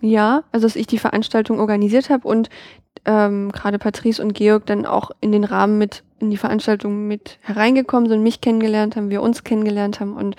[0.03, 2.51] ja, also dass ich die Veranstaltung organisiert habe und
[3.05, 7.39] ähm, gerade Patrice und Georg dann auch in den Rahmen mit in die Veranstaltung mit
[7.41, 10.37] hereingekommen sind, mich kennengelernt haben, wir uns kennengelernt haben und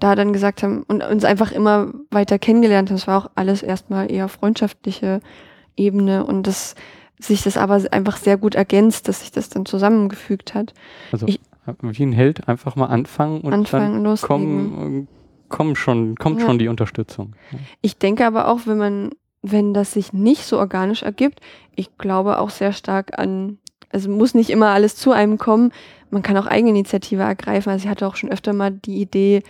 [0.00, 2.96] da dann gesagt haben und uns einfach immer weiter kennengelernt haben.
[2.96, 5.20] Es war auch alles erstmal eher freundschaftliche
[5.76, 6.74] Ebene und das
[7.18, 10.74] sich das aber einfach sehr gut ergänzt, dass sich das dann zusammengefügt hat.
[11.12, 11.40] Also ich,
[11.80, 15.08] wie ein Held einfach mal anfangen und anfangen, dann kommen,
[15.48, 16.46] kommen schon, kommt ja.
[16.46, 17.34] schon die Unterstützung.
[17.82, 19.10] Ich denke aber auch, wenn man
[19.52, 21.40] wenn das sich nicht so organisch ergibt,
[21.74, 23.58] ich glaube auch sehr stark an,
[23.90, 25.72] also muss nicht immer alles zu einem kommen.
[26.10, 27.70] Man kann auch Eigeninitiative ergreifen.
[27.70, 29.42] Also ich hatte auch schon öfter mal die Idee,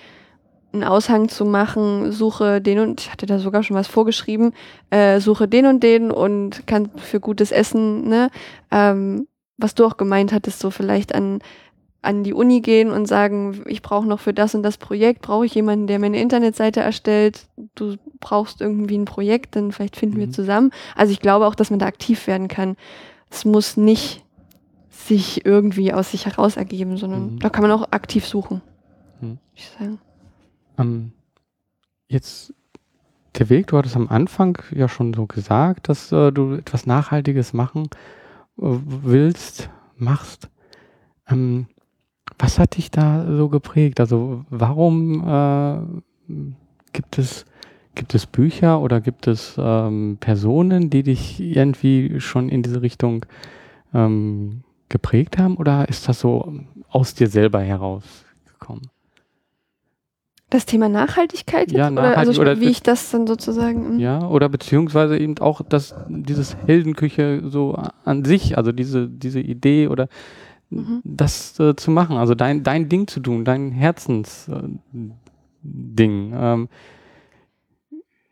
[0.73, 4.53] einen Aushang zu machen, suche den und ich hatte da sogar schon was vorgeschrieben,
[4.91, 8.31] äh, suche den und den und kann für gutes Essen, ne?
[8.71, 11.39] Ähm, was du auch gemeint hattest, so vielleicht an
[12.03, 15.47] an die Uni gehen und sagen, ich brauche noch für das und das Projekt, brauche
[15.47, 20.17] ich jemanden, der mir eine Internetseite erstellt, du brauchst irgendwie ein Projekt, dann vielleicht finden
[20.17, 20.21] mhm.
[20.21, 20.71] wir zusammen.
[20.95, 22.77] Also ich glaube auch, dass man da aktiv werden kann.
[23.31, 24.25] Es muss nicht
[24.91, 27.39] sich irgendwie aus sich heraus ergeben, sondern mhm.
[27.39, 28.63] da kann man auch aktiv suchen.
[29.21, 29.39] Mhm.
[29.55, 29.99] Ich sagen.
[30.79, 31.13] Ähm,
[32.09, 32.55] jetzt
[33.39, 37.53] der Weg, du hattest am Anfang ja schon so gesagt, dass äh, du etwas Nachhaltiges
[37.53, 37.85] machen
[38.59, 40.49] äh, willst, machst.
[41.29, 41.67] Ähm,
[42.39, 44.01] was hat dich da so geprägt?
[44.01, 46.33] Also warum äh,
[46.93, 47.47] gibt es
[47.95, 53.25] gibt es Bücher oder gibt es ähm, Personen, die dich irgendwie schon in diese Richtung
[53.95, 58.89] ähm, geprägt haben oder ist das so aus dir selber herausgekommen?
[60.51, 61.79] Das Thema Nachhaltigkeit jetzt?
[61.79, 63.89] Ja, nachhaltig, oder, also, wie ich das dann sozusagen.
[63.89, 63.99] Hm?
[63.99, 69.89] Ja, oder beziehungsweise eben auch das, dieses Heldenküche so an sich, also diese, diese Idee
[69.89, 70.09] oder
[70.71, 71.03] mhm.
[71.05, 74.73] das äh, zu machen, also dein, dein Ding zu tun, dein Herzensding.
[75.63, 76.69] Äh, ähm.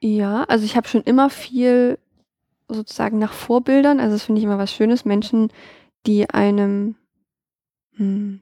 [0.00, 1.98] Ja, also ich habe schon immer viel
[2.68, 5.48] sozusagen nach Vorbildern, also das finde ich immer was Schönes, Menschen,
[6.06, 6.96] die einem,
[7.96, 8.40] hm,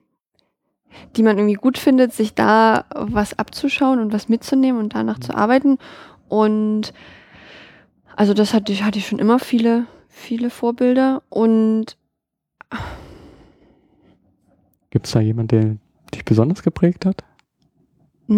[1.15, 5.21] die man irgendwie gut findet, sich da was abzuschauen und was mitzunehmen und danach mhm.
[5.21, 5.77] zu arbeiten.
[6.27, 6.93] Und
[8.15, 11.97] also das hatte ich, hatte ich schon immer viele, viele Vorbilder und
[14.93, 15.77] Gibt es da jemanden, der
[16.13, 17.23] dich besonders geprägt hat?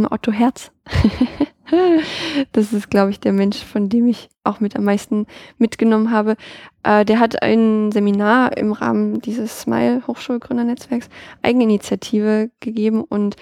[0.09, 0.71] Otto Herz.
[2.53, 6.37] das ist, glaube ich, der Mensch, von dem ich auch mit am meisten mitgenommen habe.
[6.83, 11.09] Äh, der hat ein Seminar im Rahmen dieses Smile Hochschulgründernetzwerks
[11.41, 13.35] Eigeninitiative gegeben und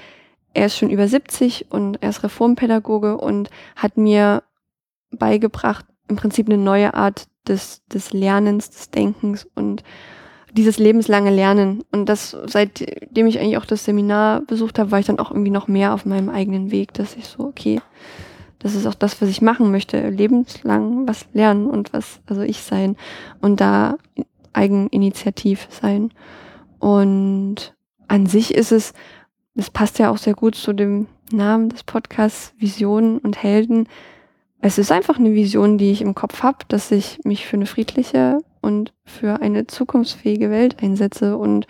[0.56, 4.42] er ist schon über 70 und er ist Reformpädagoge und hat mir
[5.12, 9.84] beigebracht, im Prinzip eine neue Art des, des Lernens, des Denkens und
[10.54, 11.84] dieses lebenslange Lernen.
[11.92, 15.52] Und das, seitdem ich eigentlich auch das Seminar besucht habe, war ich dann auch irgendwie
[15.52, 17.82] noch mehr auf meinem eigenen Weg, dass ich so, okay,
[18.60, 22.62] das ist auch das, was ich machen möchte, lebenslang was lernen und was, also ich
[22.62, 22.96] sein
[23.42, 23.98] und da
[24.54, 26.12] eigeninitiativ sein.
[26.80, 27.76] Und
[28.08, 28.94] an sich ist es,
[29.56, 33.88] es passt ja auch sehr gut zu dem Namen des Podcasts Visionen und Helden.
[34.62, 37.66] Es ist einfach eine Vision, die ich im Kopf habe, dass ich mich für eine
[37.66, 41.38] friedliche und für eine zukunftsfähige Welt einsetze.
[41.38, 41.68] Und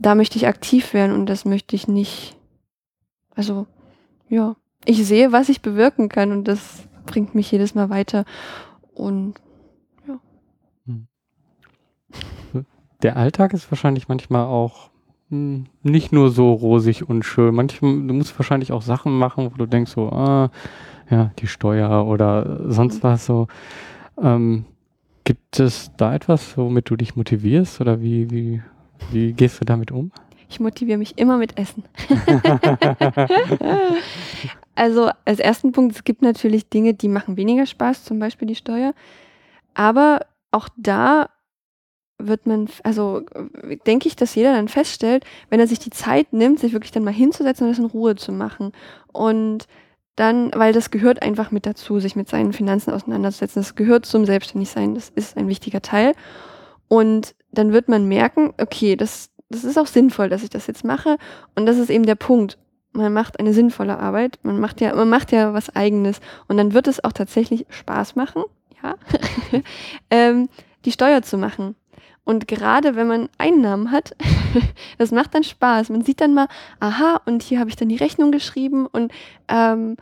[0.00, 2.36] da möchte ich aktiv werden und das möchte ich nicht.
[3.34, 3.66] Also,
[4.28, 4.56] ja,
[4.86, 8.24] ich sehe, was ich bewirken kann und das bringt mich jedes Mal weiter.
[8.94, 9.34] Und
[10.08, 10.18] ja.
[10.86, 11.06] Hm.
[13.02, 14.90] Der Alltag ist wahrscheinlich manchmal auch
[15.28, 17.54] hm, nicht nur so rosig und schön.
[17.54, 20.50] Manchmal, du musst wahrscheinlich auch Sachen machen, wo du denkst so, ah,
[21.10, 23.02] ja, die Steuer oder sonst mhm.
[23.02, 23.46] was so.
[24.20, 24.64] Ähm,
[25.24, 28.62] Gibt es da etwas, womit du dich motivierst oder wie, wie,
[29.10, 30.12] wie gehst du damit um?
[30.50, 31.82] Ich motiviere mich immer mit Essen.
[34.74, 38.54] also als ersten Punkt, es gibt natürlich Dinge, die machen weniger Spaß, zum Beispiel die
[38.54, 38.94] Steuer.
[39.72, 41.30] Aber auch da
[42.18, 43.22] wird man, also
[43.86, 47.04] denke ich, dass jeder dann feststellt, wenn er sich die Zeit nimmt, sich wirklich dann
[47.04, 48.72] mal hinzusetzen und das in Ruhe zu machen.
[49.12, 49.66] Und
[50.16, 53.62] dann, weil das gehört einfach mit dazu, sich mit seinen Finanzen auseinanderzusetzen.
[53.62, 54.94] Das gehört zum Selbstständigsein.
[54.94, 56.12] Das ist ein wichtiger Teil.
[56.88, 60.84] Und dann wird man merken, okay, das, das ist auch sinnvoll, dass ich das jetzt
[60.84, 61.16] mache.
[61.54, 62.58] Und das ist eben der Punkt.
[62.92, 64.38] Man macht eine sinnvolle Arbeit.
[64.42, 66.20] Man macht ja, man macht ja was eigenes.
[66.46, 68.44] Und dann wird es auch tatsächlich Spaß machen,
[68.82, 68.94] ja,
[70.10, 70.48] ähm,
[70.84, 71.74] die Steuer zu machen.
[72.24, 74.16] Und gerade wenn man Einnahmen hat,
[74.98, 75.90] das macht dann Spaß.
[75.90, 76.48] Man sieht dann mal,
[76.80, 79.12] aha, und hier habe ich dann die Rechnung geschrieben und
[79.48, 79.96] ähm,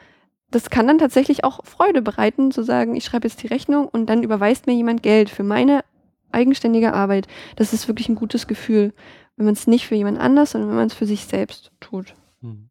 [0.50, 4.06] das kann dann tatsächlich auch Freude bereiten, zu sagen, ich schreibe jetzt die Rechnung und
[4.06, 5.82] dann überweist mir jemand Geld für meine
[6.30, 7.26] eigenständige Arbeit.
[7.56, 8.92] Das ist wirklich ein gutes Gefühl,
[9.36, 12.14] wenn man es nicht für jemand anders, sondern wenn man es für sich selbst tut.
[12.40, 12.68] Mhm.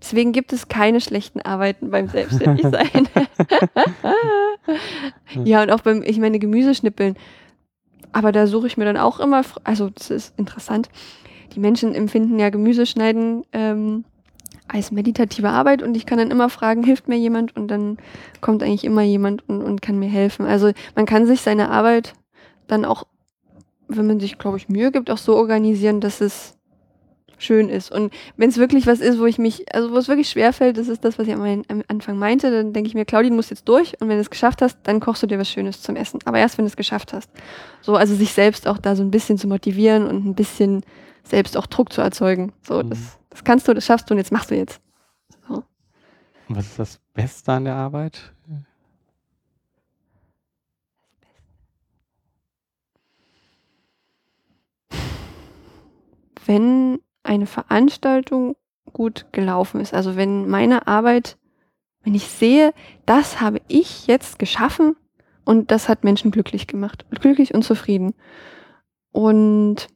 [0.00, 3.08] Deswegen gibt es keine schlechten Arbeiten beim Selbstständigsein.
[5.44, 7.16] ja, und auch beim, ich meine, Gemüseschnippeln.
[8.12, 10.88] Aber da suche ich mir dann auch immer, also das ist interessant.
[11.54, 14.04] Die Menschen empfinden ja Gemüseschneiden ähm,
[14.68, 17.56] als meditative Arbeit und ich kann dann immer fragen, hilft mir jemand?
[17.56, 17.98] Und dann
[18.40, 20.46] kommt eigentlich immer jemand und, und kann mir helfen.
[20.46, 22.14] Also man kann sich seine Arbeit
[22.66, 23.04] dann auch,
[23.88, 26.56] wenn man sich, glaube ich, Mühe gibt, auch so organisieren, dass es
[27.40, 27.90] schön ist.
[27.90, 30.76] Und wenn es wirklich was ist, wo ich mich, also wo es wirklich schwer fällt,
[30.76, 33.50] das ist das, was ich am, Anfang meinte, dann denke ich mir, Claudia, du musst
[33.50, 35.96] jetzt durch und wenn du es geschafft hast, dann kochst du dir was Schönes zum
[35.96, 36.20] Essen.
[36.24, 37.30] Aber erst, wenn du es geschafft hast.
[37.80, 40.82] So, also sich selbst auch da so ein bisschen zu motivieren und ein bisschen
[41.24, 42.52] selbst auch Druck zu erzeugen.
[42.62, 42.90] So, mhm.
[42.90, 44.80] das, das kannst du, das schaffst du und jetzt machst du jetzt.
[45.48, 45.64] So.
[46.48, 48.32] Was ist das Beste an der Arbeit?
[56.46, 58.56] Wenn eine Veranstaltung
[58.92, 61.36] gut gelaufen ist, also wenn meine Arbeit,
[62.02, 62.72] wenn ich sehe,
[63.06, 64.96] das habe ich jetzt geschaffen
[65.44, 68.14] und das hat Menschen glücklich gemacht, glücklich und zufrieden.
[69.12, 69.88] Und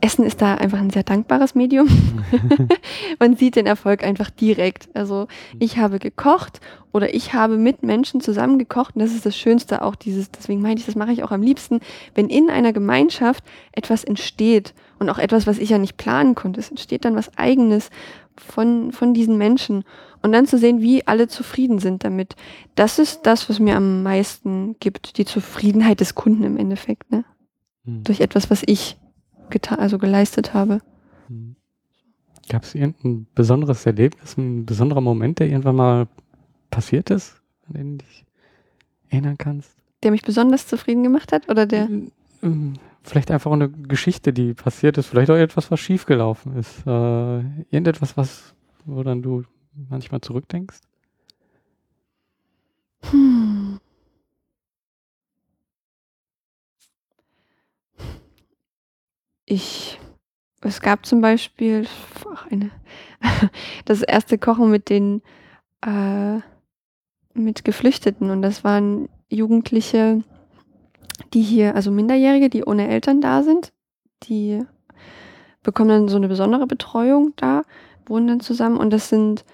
[0.00, 1.88] Essen ist da einfach ein sehr dankbares Medium.
[3.18, 4.88] Man sieht den Erfolg einfach direkt.
[4.94, 6.60] Also ich habe gekocht
[6.92, 10.60] oder ich habe mit Menschen zusammen gekocht und das ist das Schönste auch dieses, deswegen
[10.60, 11.80] meine ich, das mache ich auch am liebsten,
[12.14, 16.60] wenn in einer Gemeinschaft etwas entsteht und auch etwas, was ich ja nicht planen konnte.
[16.60, 17.90] Es entsteht dann was eigenes
[18.36, 19.84] von, von diesen Menschen
[20.22, 22.34] und dann zu sehen, wie alle zufrieden sind damit.
[22.74, 27.24] Das ist das, was mir am meisten gibt, die Zufriedenheit des Kunden im Endeffekt, ne?
[27.84, 28.02] Hm.
[28.04, 28.96] Durch etwas, was ich
[29.50, 30.80] getan, also geleistet habe.
[31.28, 31.56] Hm.
[32.48, 36.08] Gab es irgendein besonderes Erlebnis, ein besonderer Moment, der irgendwann mal
[36.70, 38.24] passiert ist, an den du dich
[39.10, 39.70] erinnern kannst?
[40.02, 41.88] Der mich besonders zufrieden gemacht hat oder der?
[42.42, 46.86] Ähm, vielleicht einfach eine Geschichte, die passiert ist, vielleicht auch etwas, was schiefgelaufen ist.
[46.86, 47.38] Äh,
[47.70, 49.44] irgendetwas, was, wo dann du
[49.88, 50.80] manchmal zurückdenkst?
[53.10, 53.78] Hm.
[59.46, 60.00] Ich,
[60.62, 61.86] es gab zum Beispiel
[62.50, 62.70] eine,
[63.84, 65.22] das erste Kochen mit den,
[65.82, 66.38] äh,
[67.34, 70.22] mit Geflüchteten und das waren Jugendliche,
[71.32, 73.72] die hier, also Minderjährige, die ohne Eltern da sind,
[74.24, 74.64] die
[75.62, 77.62] bekommen dann so eine besondere Betreuung da,
[78.06, 79.44] wohnen dann zusammen und das sind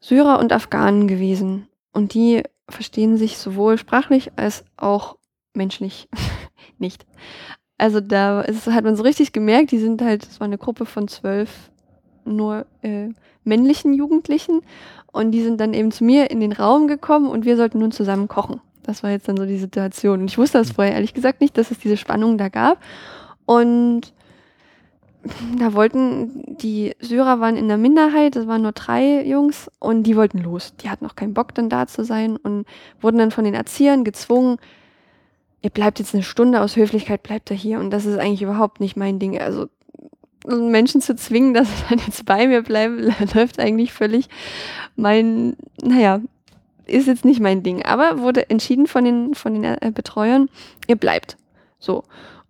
[0.00, 5.16] Syrer und Afghanen gewesen und die verstehen sich sowohl sprachlich als auch
[5.54, 6.08] menschlich
[6.78, 7.06] nicht.
[7.78, 10.84] Also da ist, hat man so richtig gemerkt, die sind halt, es war eine Gruppe
[10.84, 11.70] von zwölf
[12.24, 13.08] nur äh,
[13.44, 14.60] männlichen Jugendlichen
[15.12, 17.92] und die sind dann eben zu mir in den Raum gekommen und wir sollten nun
[17.92, 18.60] zusammen kochen.
[18.88, 20.20] Das war jetzt dann so die Situation.
[20.20, 22.82] Und ich wusste das vorher ehrlich gesagt nicht, dass es diese Spannung da gab.
[23.44, 24.14] Und
[25.58, 30.16] da wollten die Syrer waren in der Minderheit, das waren nur drei Jungs und die
[30.16, 30.74] wollten los.
[30.76, 32.64] Die hatten noch keinen Bock dann da zu sein und
[33.02, 34.56] wurden dann von den Erziehern gezwungen,
[35.60, 37.80] ihr bleibt jetzt eine Stunde aus Höflichkeit, bleibt da hier.
[37.80, 39.38] Und das ist eigentlich überhaupt nicht mein Ding.
[39.38, 39.68] Also
[40.46, 44.30] Menschen zu zwingen, dass sie dann jetzt bei mir bleiben, läuft eigentlich völlig
[44.96, 46.22] mein, naja,
[46.88, 47.84] ist jetzt nicht mein Ding.
[47.84, 50.48] Aber wurde entschieden von den, von den äh, Betreuern,
[50.86, 51.36] ihr bleibt.
[51.78, 52.04] So.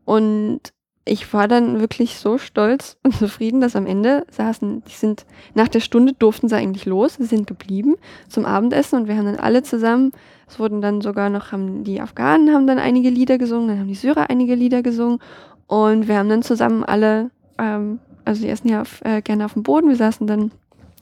[0.05, 0.61] Und
[1.09, 5.68] ich war dann wirklich so stolz und zufrieden, dass am Ende saßen, die sind, nach
[5.68, 7.96] der Stunde durften sie eigentlich los, sie sind geblieben
[8.29, 10.12] zum Abendessen und wir haben dann alle zusammen,
[10.48, 13.88] es wurden dann sogar noch, haben die Afghanen haben dann einige Lieder gesungen, dann haben
[13.88, 15.18] die Syrer einige Lieder gesungen
[15.66, 19.55] und wir haben dann zusammen alle, ähm, also die essen ja auf, äh, gerne auf
[19.55, 20.53] dem Boden, wir saßen dann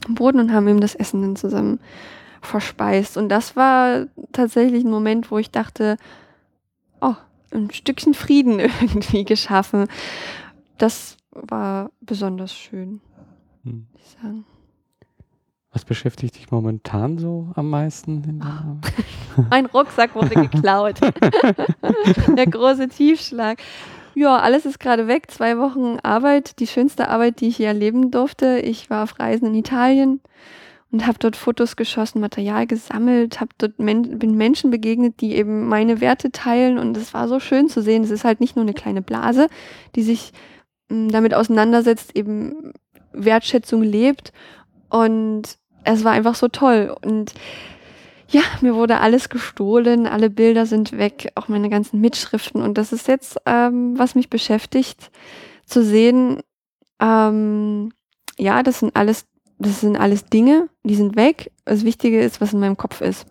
[0.06, 1.80] am Boden und haben eben das Essen dann zusammen
[2.40, 5.96] verspeist und das war tatsächlich ein Moment, wo ich dachte,
[7.00, 7.14] oh,
[7.52, 9.86] ein Stückchen Frieden irgendwie geschaffen.
[10.78, 13.00] Das war besonders schön,
[13.64, 13.86] hm.
[13.94, 14.44] ich sagen.
[15.72, 18.42] Was beschäftigt dich momentan so am meisten?
[19.50, 21.00] mein Rucksack wurde geklaut.
[22.34, 23.58] Der große Tiefschlag.
[24.14, 25.30] Ja, alles ist gerade weg.
[25.30, 28.58] Zwei Wochen Arbeit, die schönste Arbeit, die ich hier erleben durfte.
[28.60, 30.22] Ich war auf Reisen in Italien
[30.96, 35.68] und habe dort Fotos geschossen, Material gesammelt, habe dort men bin Menschen begegnet, die eben
[35.68, 38.02] meine Werte teilen und es war so schön zu sehen.
[38.02, 39.48] Es ist halt nicht nur eine kleine Blase,
[39.94, 40.32] die sich
[40.88, 42.72] m, mm, damit auseinandersetzt, eben
[43.12, 44.32] Wertschätzung lebt
[44.88, 47.34] und es war einfach so toll und
[48.28, 52.94] ja, mir wurde alles gestohlen, alle Bilder sind weg, auch meine ganzen Mitschriften und das
[52.94, 55.10] ist jetzt, ähm, was mich beschäftigt,
[55.66, 56.40] zu sehen,
[57.00, 57.92] ähm,
[58.38, 59.26] ja, das sind alles
[59.58, 61.50] das sind alles Dinge, die sind weg.
[61.64, 63.26] Das Wichtige ist, was in meinem Kopf ist.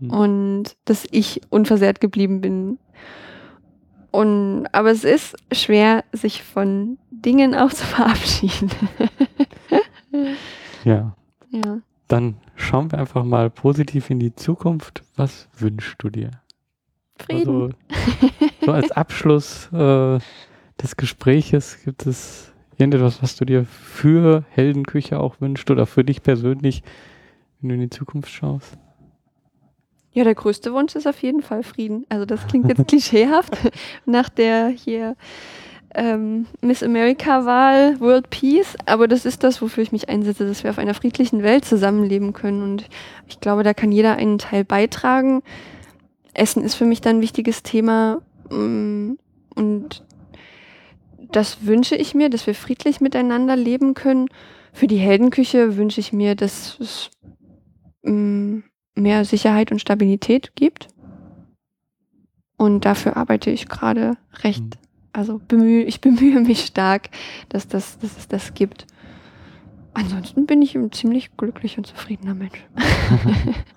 [0.00, 0.10] Hm.
[0.10, 2.78] Und dass ich unversehrt geblieben bin.
[4.10, 8.70] Und, aber es ist schwer, sich von Dingen auch zu verabschieden.
[10.84, 11.16] Ja,
[11.50, 11.80] ja.
[12.08, 15.04] dann schauen wir einfach mal positiv in die Zukunft.
[15.16, 16.32] Was wünschst du dir?
[17.18, 17.48] Frieden.
[17.48, 17.70] Also,
[18.66, 20.18] so als Abschluss äh,
[20.82, 26.22] des Gespräches gibt es irgendetwas, was du dir für Heldenküche auch wünschst oder für dich
[26.22, 26.82] persönlich,
[27.60, 28.78] wenn du in die Zukunft schaust?
[30.12, 32.04] Ja, der größte Wunsch ist auf jeden Fall Frieden.
[32.08, 33.56] Also das klingt jetzt klischeehaft
[34.04, 35.16] nach der hier
[35.94, 40.70] ähm, Miss America-Wahl, World Peace, aber das ist das, wofür ich mich einsetze, dass wir
[40.70, 42.62] auf einer friedlichen Welt zusammenleben können.
[42.62, 42.88] Und
[43.28, 45.42] ich glaube, da kann jeder einen Teil beitragen.
[46.34, 48.20] Essen ist für mich dann ein wichtiges Thema.
[48.50, 49.12] mm,
[49.54, 50.02] Und
[51.32, 54.28] das wünsche ich mir, dass wir friedlich miteinander leben können.
[54.72, 57.10] Für die Heldenküche wünsche ich mir, dass es
[58.02, 58.60] mm,
[58.94, 60.88] mehr Sicherheit und Stabilität gibt.
[62.56, 64.62] Und dafür arbeite ich gerade recht.
[64.62, 64.70] Mhm.
[65.12, 67.10] Also bemühe, ich bemühe mich stark,
[67.48, 68.86] dass, das, dass es das gibt.
[69.94, 72.64] Ansonsten bin ich ein ziemlich glücklich und zufriedener Mensch.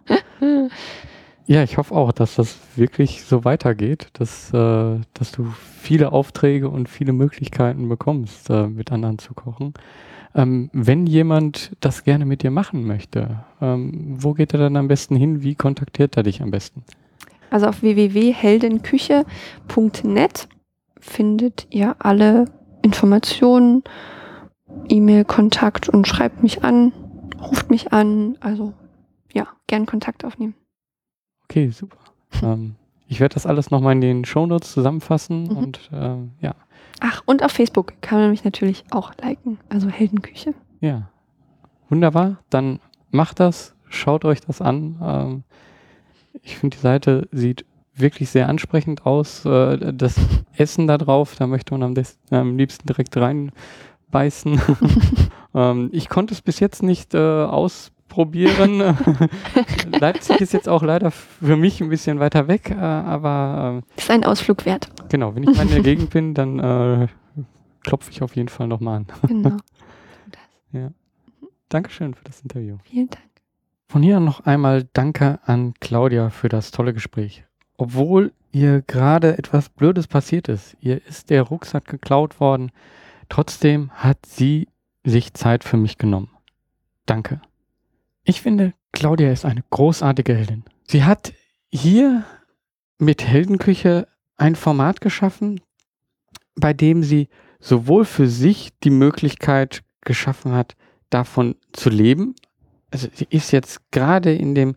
[1.47, 5.45] Ja, ich hoffe auch, dass das wirklich so weitergeht, dass, äh, dass du
[5.79, 9.75] viele Aufträge und viele Möglichkeiten bekommst, äh, mit anderen zu kochen.
[10.33, 14.87] Ähm, wenn jemand das gerne mit dir machen möchte, ähm, wo geht er dann am
[14.87, 15.43] besten hin?
[15.43, 16.83] Wie kontaktiert er dich am besten?
[17.51, 20.47] Also auf www.heldenküche.net
[20.99, 22.45] findet ihr alle
[22.81, 23.83] Informationen,
[24.89, 26.91] E-Mail-Kontakt und schreibt mich an,
[27.39, 28.35] ruft mich an.
[28.39, 28.73] Also
[29.31, 30.55] ja, gern Kontakt aufnehmen.
[31.45, 31.97] Okay, super.
[32.43, 32.75] ähm,
[33.07, 35.57] ich werde das alles nochmal in den Shownotes zusammenfassen Mhm.
[35.57, 36.55] und ähm, ja,
[37.01, 39.59] Ach, und auf Facebook kann man mich natürlich auch liken.
[39.69, 40.53] Also Heldenküche.
[40.81, 41.09] ja.
[41.89, 42.37] Wunderbar.
[42.49, 42.79] Dann
[43.11, 44.97] macht das, schaut euch das an.
[45.03, 45.43] Ähm,
[46.41, 49.45] ich finde, die Seite sieht wirklich sehr ansprechend aus.
[49.45, 50.15] Äh, das
[50.57, 54.59] Essen da drauf, da möchte man am, am liebsten direkt reinbeißen.
[55.53, 57.43] ähm, ich konnte es bis jetzt nicht äh,
[58.15, 58.79] ausprobieren.
[59.99, 64.09] Leipzig ist jetzt auch leider für mich ein bisschen weiter weg, äh, aber äh, Ist
[64.09, 64.89] ein Ausflug wert.
[65.09, 67.07] genau, wenn ich mal in der Gegend bin, dann äh,
[67.83, 69.07] klopfe ich auf jeden Fall nochmal an.
[69.27, 69.57] Genau.
[71.69, 72.77] Dankeschön für das Interview.
[72.83, 73.25] Vielen Dank.
[73.87, 77.43] Von hier noch einmal Danke an Claudia für das tolle Gespräch.
[77.77, 82.71] Obwohl ihr gerade etwas Blödes passiert ist, ihr ist der Rucksack geklaut worden,
[83.29, 84.67] trotzdem hat sie
[85.03, 86.29] sich Zeit für mich genommen.
[87.05, 87.41] Danke.
[88.25, 90.63] Ich finde, Claudia ist eine großartige Heldin.
[90.87, 91.33] Sie hat
[91.71, 92.25] hier
[92.97, 95.61] mit Heldenküche ein Format geschaffen,
[96.55, 100.75] bei dem sie sowohl für sich die Möglichkeit geschaffen hat,
[101.09, 102.35] davon zu leben.
[102.89, 104.75] Also sie ist jetzt gerade in dem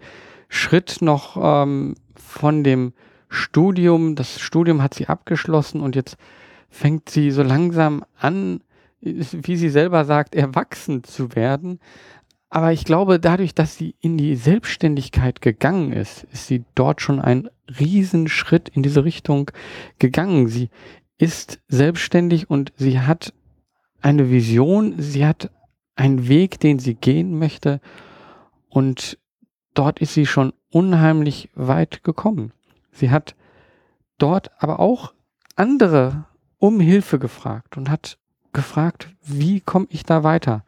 [0.48, 2.92] Schritt noch ähm, von dem
[3.30, 6.16] Studium, das Studium hat sie abgeschlossen und jetzt
[6.70, 8.60] fängt sie so langsam an,
[9.00, 11.78] wie sie selber sagt, erwachsen zu werden.
[12.50, 17.20] Aber ich glaube, dadurch, dass sie in die Selbstständigkeit gegangen ist, ist sie dort schon
[17.20, 19.50] einen Riesenschritt in diese Richtung
[19.98, 20.48] gegangen.
[20.48, 20.70] Sie
[21.18, 23.34] ist selbstständig und sie hat
[24.00, 25.50] eine Vision, sie hat
[25.94, 27.80] einen Weg, den sie gehen möchte
[28.68, 29.18] und
[29.74, 32.52] dort ist sie schon unheimlich weit gekommen.
[32.92, 33.34] Sie hat
[34.18, 35.12] dort aber auch
[35.56, 36.26] andere
[36.58, 38.18] um Hilfe gefragt und hat
[38.52, 40.64] gefragt, wie komme ich da weiter?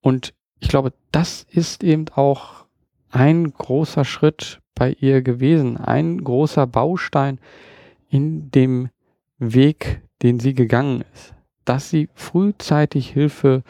[0.00, 2.66] Und ich glaube, das ist eben auch
[3.10, 7.40] ein großer Schritt bei ihr gewesen, ein großer Baustein
[8.08, 8.88] in dem
[9.38, 11.34] Weg, den sie gegangen ist,
[11.64, 13.64] dass sie frühzeitig Hilfe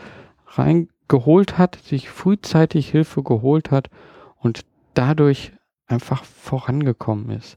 [0.48, 3.88] reingeholt hat, sich frühzeitig Hilfe geholt hat
[4.36, 5.52] und dadurch
[5.86, 7.56] einfach vorangekommen ist.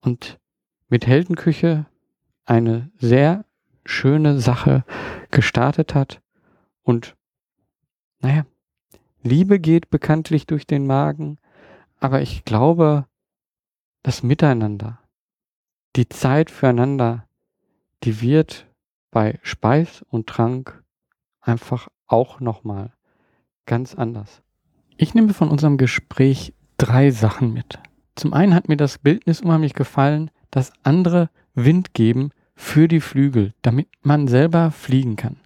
[0.00, 0.40] Und
[0.88, 1.84] mit Heldenküche
[2.46, 3.44] eine sehr
[3.84, 4.84] schöne Sache
[5.30, 6.22] gestartet hat
[6.82, 7.14] und
[8.20, 8.46] naja,
[9.26, 11.38] Liebe geht bekanntlich durch den Magen,
[11.98, 13.06] aber ich glaube,
[14.02, 15.00] das Miteinander,
[15.96, 17.26] die Zeit füreinander,
[18.02, 18.66] die wird
[19.10, 20.84] bei Speis und Trank
[21.40, 22.92] einfach auch nochmal
[23.64, 24.42] ganz anders.
[24.98, 27.78] Ich nehme von unserem Gespräch drei Sachen mit.
[28.16, 33.54] Zum einen hat mir das Bildnis unheimlich gefallen, dass andere Wind geben für die Flügel,
[33.62, 35.36] damit man selber fliegen kann.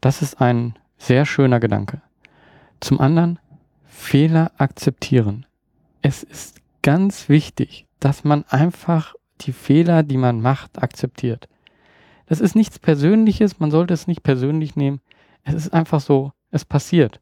[0.00, 2.00] Das ist ein sehr schöner Gedanke.
[2.80, 3.38] Zum anderen
[3.86, 5.46] Fehler akzeptieren.
[6.02, 11.48] Es ist ganz wichtig, dass man einfach die Fehler, die man macht, akzeptiert.
[12.26, 15.00] Das ist nichts Persönliches, man sollte es nicht persönlich nehmen.
[15.42, 17.20] Es ist einfach so, es passiert.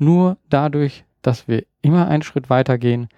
[0.00, 3.08] nur dadurch, dass wir immer einen Schritt weitergehen,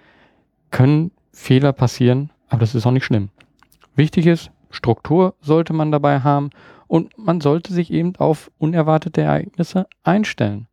[0.70, 3.30] können Fehler passieren, aber das ist auch nicht schlimm.
[3.94, 6.50] Wichtig ist, Struktur sollte man dabei haben
[6.88, 10.66] und man sollte sich eben auf unerwartete Ereignisse einstellen.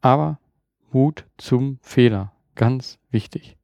[0.00, 0.38] Aber
[0.92, 3.56] Mut zum Fehler, ganz wichtig.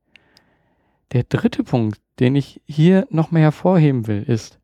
[1.12, 4.58] Der dritte Punkt, den ich hier noch mehr hervorheben will, ist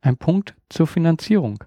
[0.00, 1.64] ein Punkt zur Finanzierung.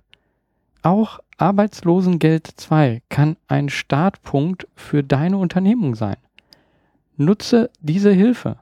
[0.83, 6.17] Auch Arbeitslosengeld 2 kann ein Startpunkt für deine Unternehmung sein.
[7.17, 8.57] Nutze diese Hilfe.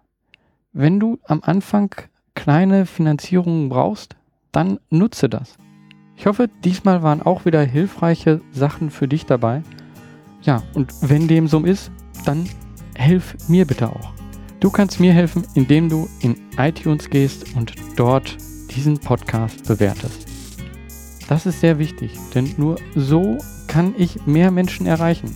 [0.72, 1.95] Wenn du am Anfang
[2.36, 4.15] kleine Finanzierungen brauchst,
[4.51, 5.57] dann nutze das.
[6.15, 9.63] Ich hoffe, diesmal waren auch wieder hilfreiche Sachen für dich dabei.
[10.41, 11.91] Ja, und wenn dem so ist,
[12.25, 12.47] dann
[12.95, 14.13] hilf mir bitte auch.
[14.59, 18.37] Du kannst mir helfen, indem du in iTunes gehst und dort
[18.75, 20.27] diesen Podcast bewertest.
[21.27, 23.37] Das ist sehr wichtig, denn nur so
[23.67, 25.33] kann ich mehr Menschen erreichen.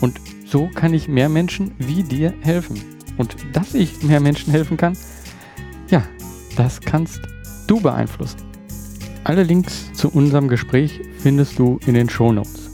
[0.00, 2.80] Und so kann ich mehr Menschen wie dir helfen.
[3.16, 4.96] Und dass ich mehr Menschen helfen kann,
[5.88, 6.02] ja,
[6.56, 7.20] das kannst
[7.66, 8.38] du beeinflussen.
[9.24, 12.70] Alle Links zu unserem Gespräch findest du in den Show Notes.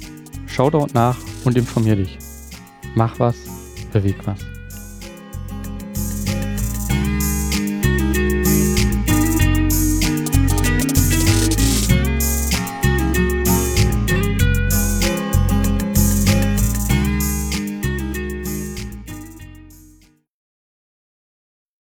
[0.51, 2.19] Schau dort nach und informier dich.
[2.95, 3.37] Mach was,
[3.93, 4.50] beweg was.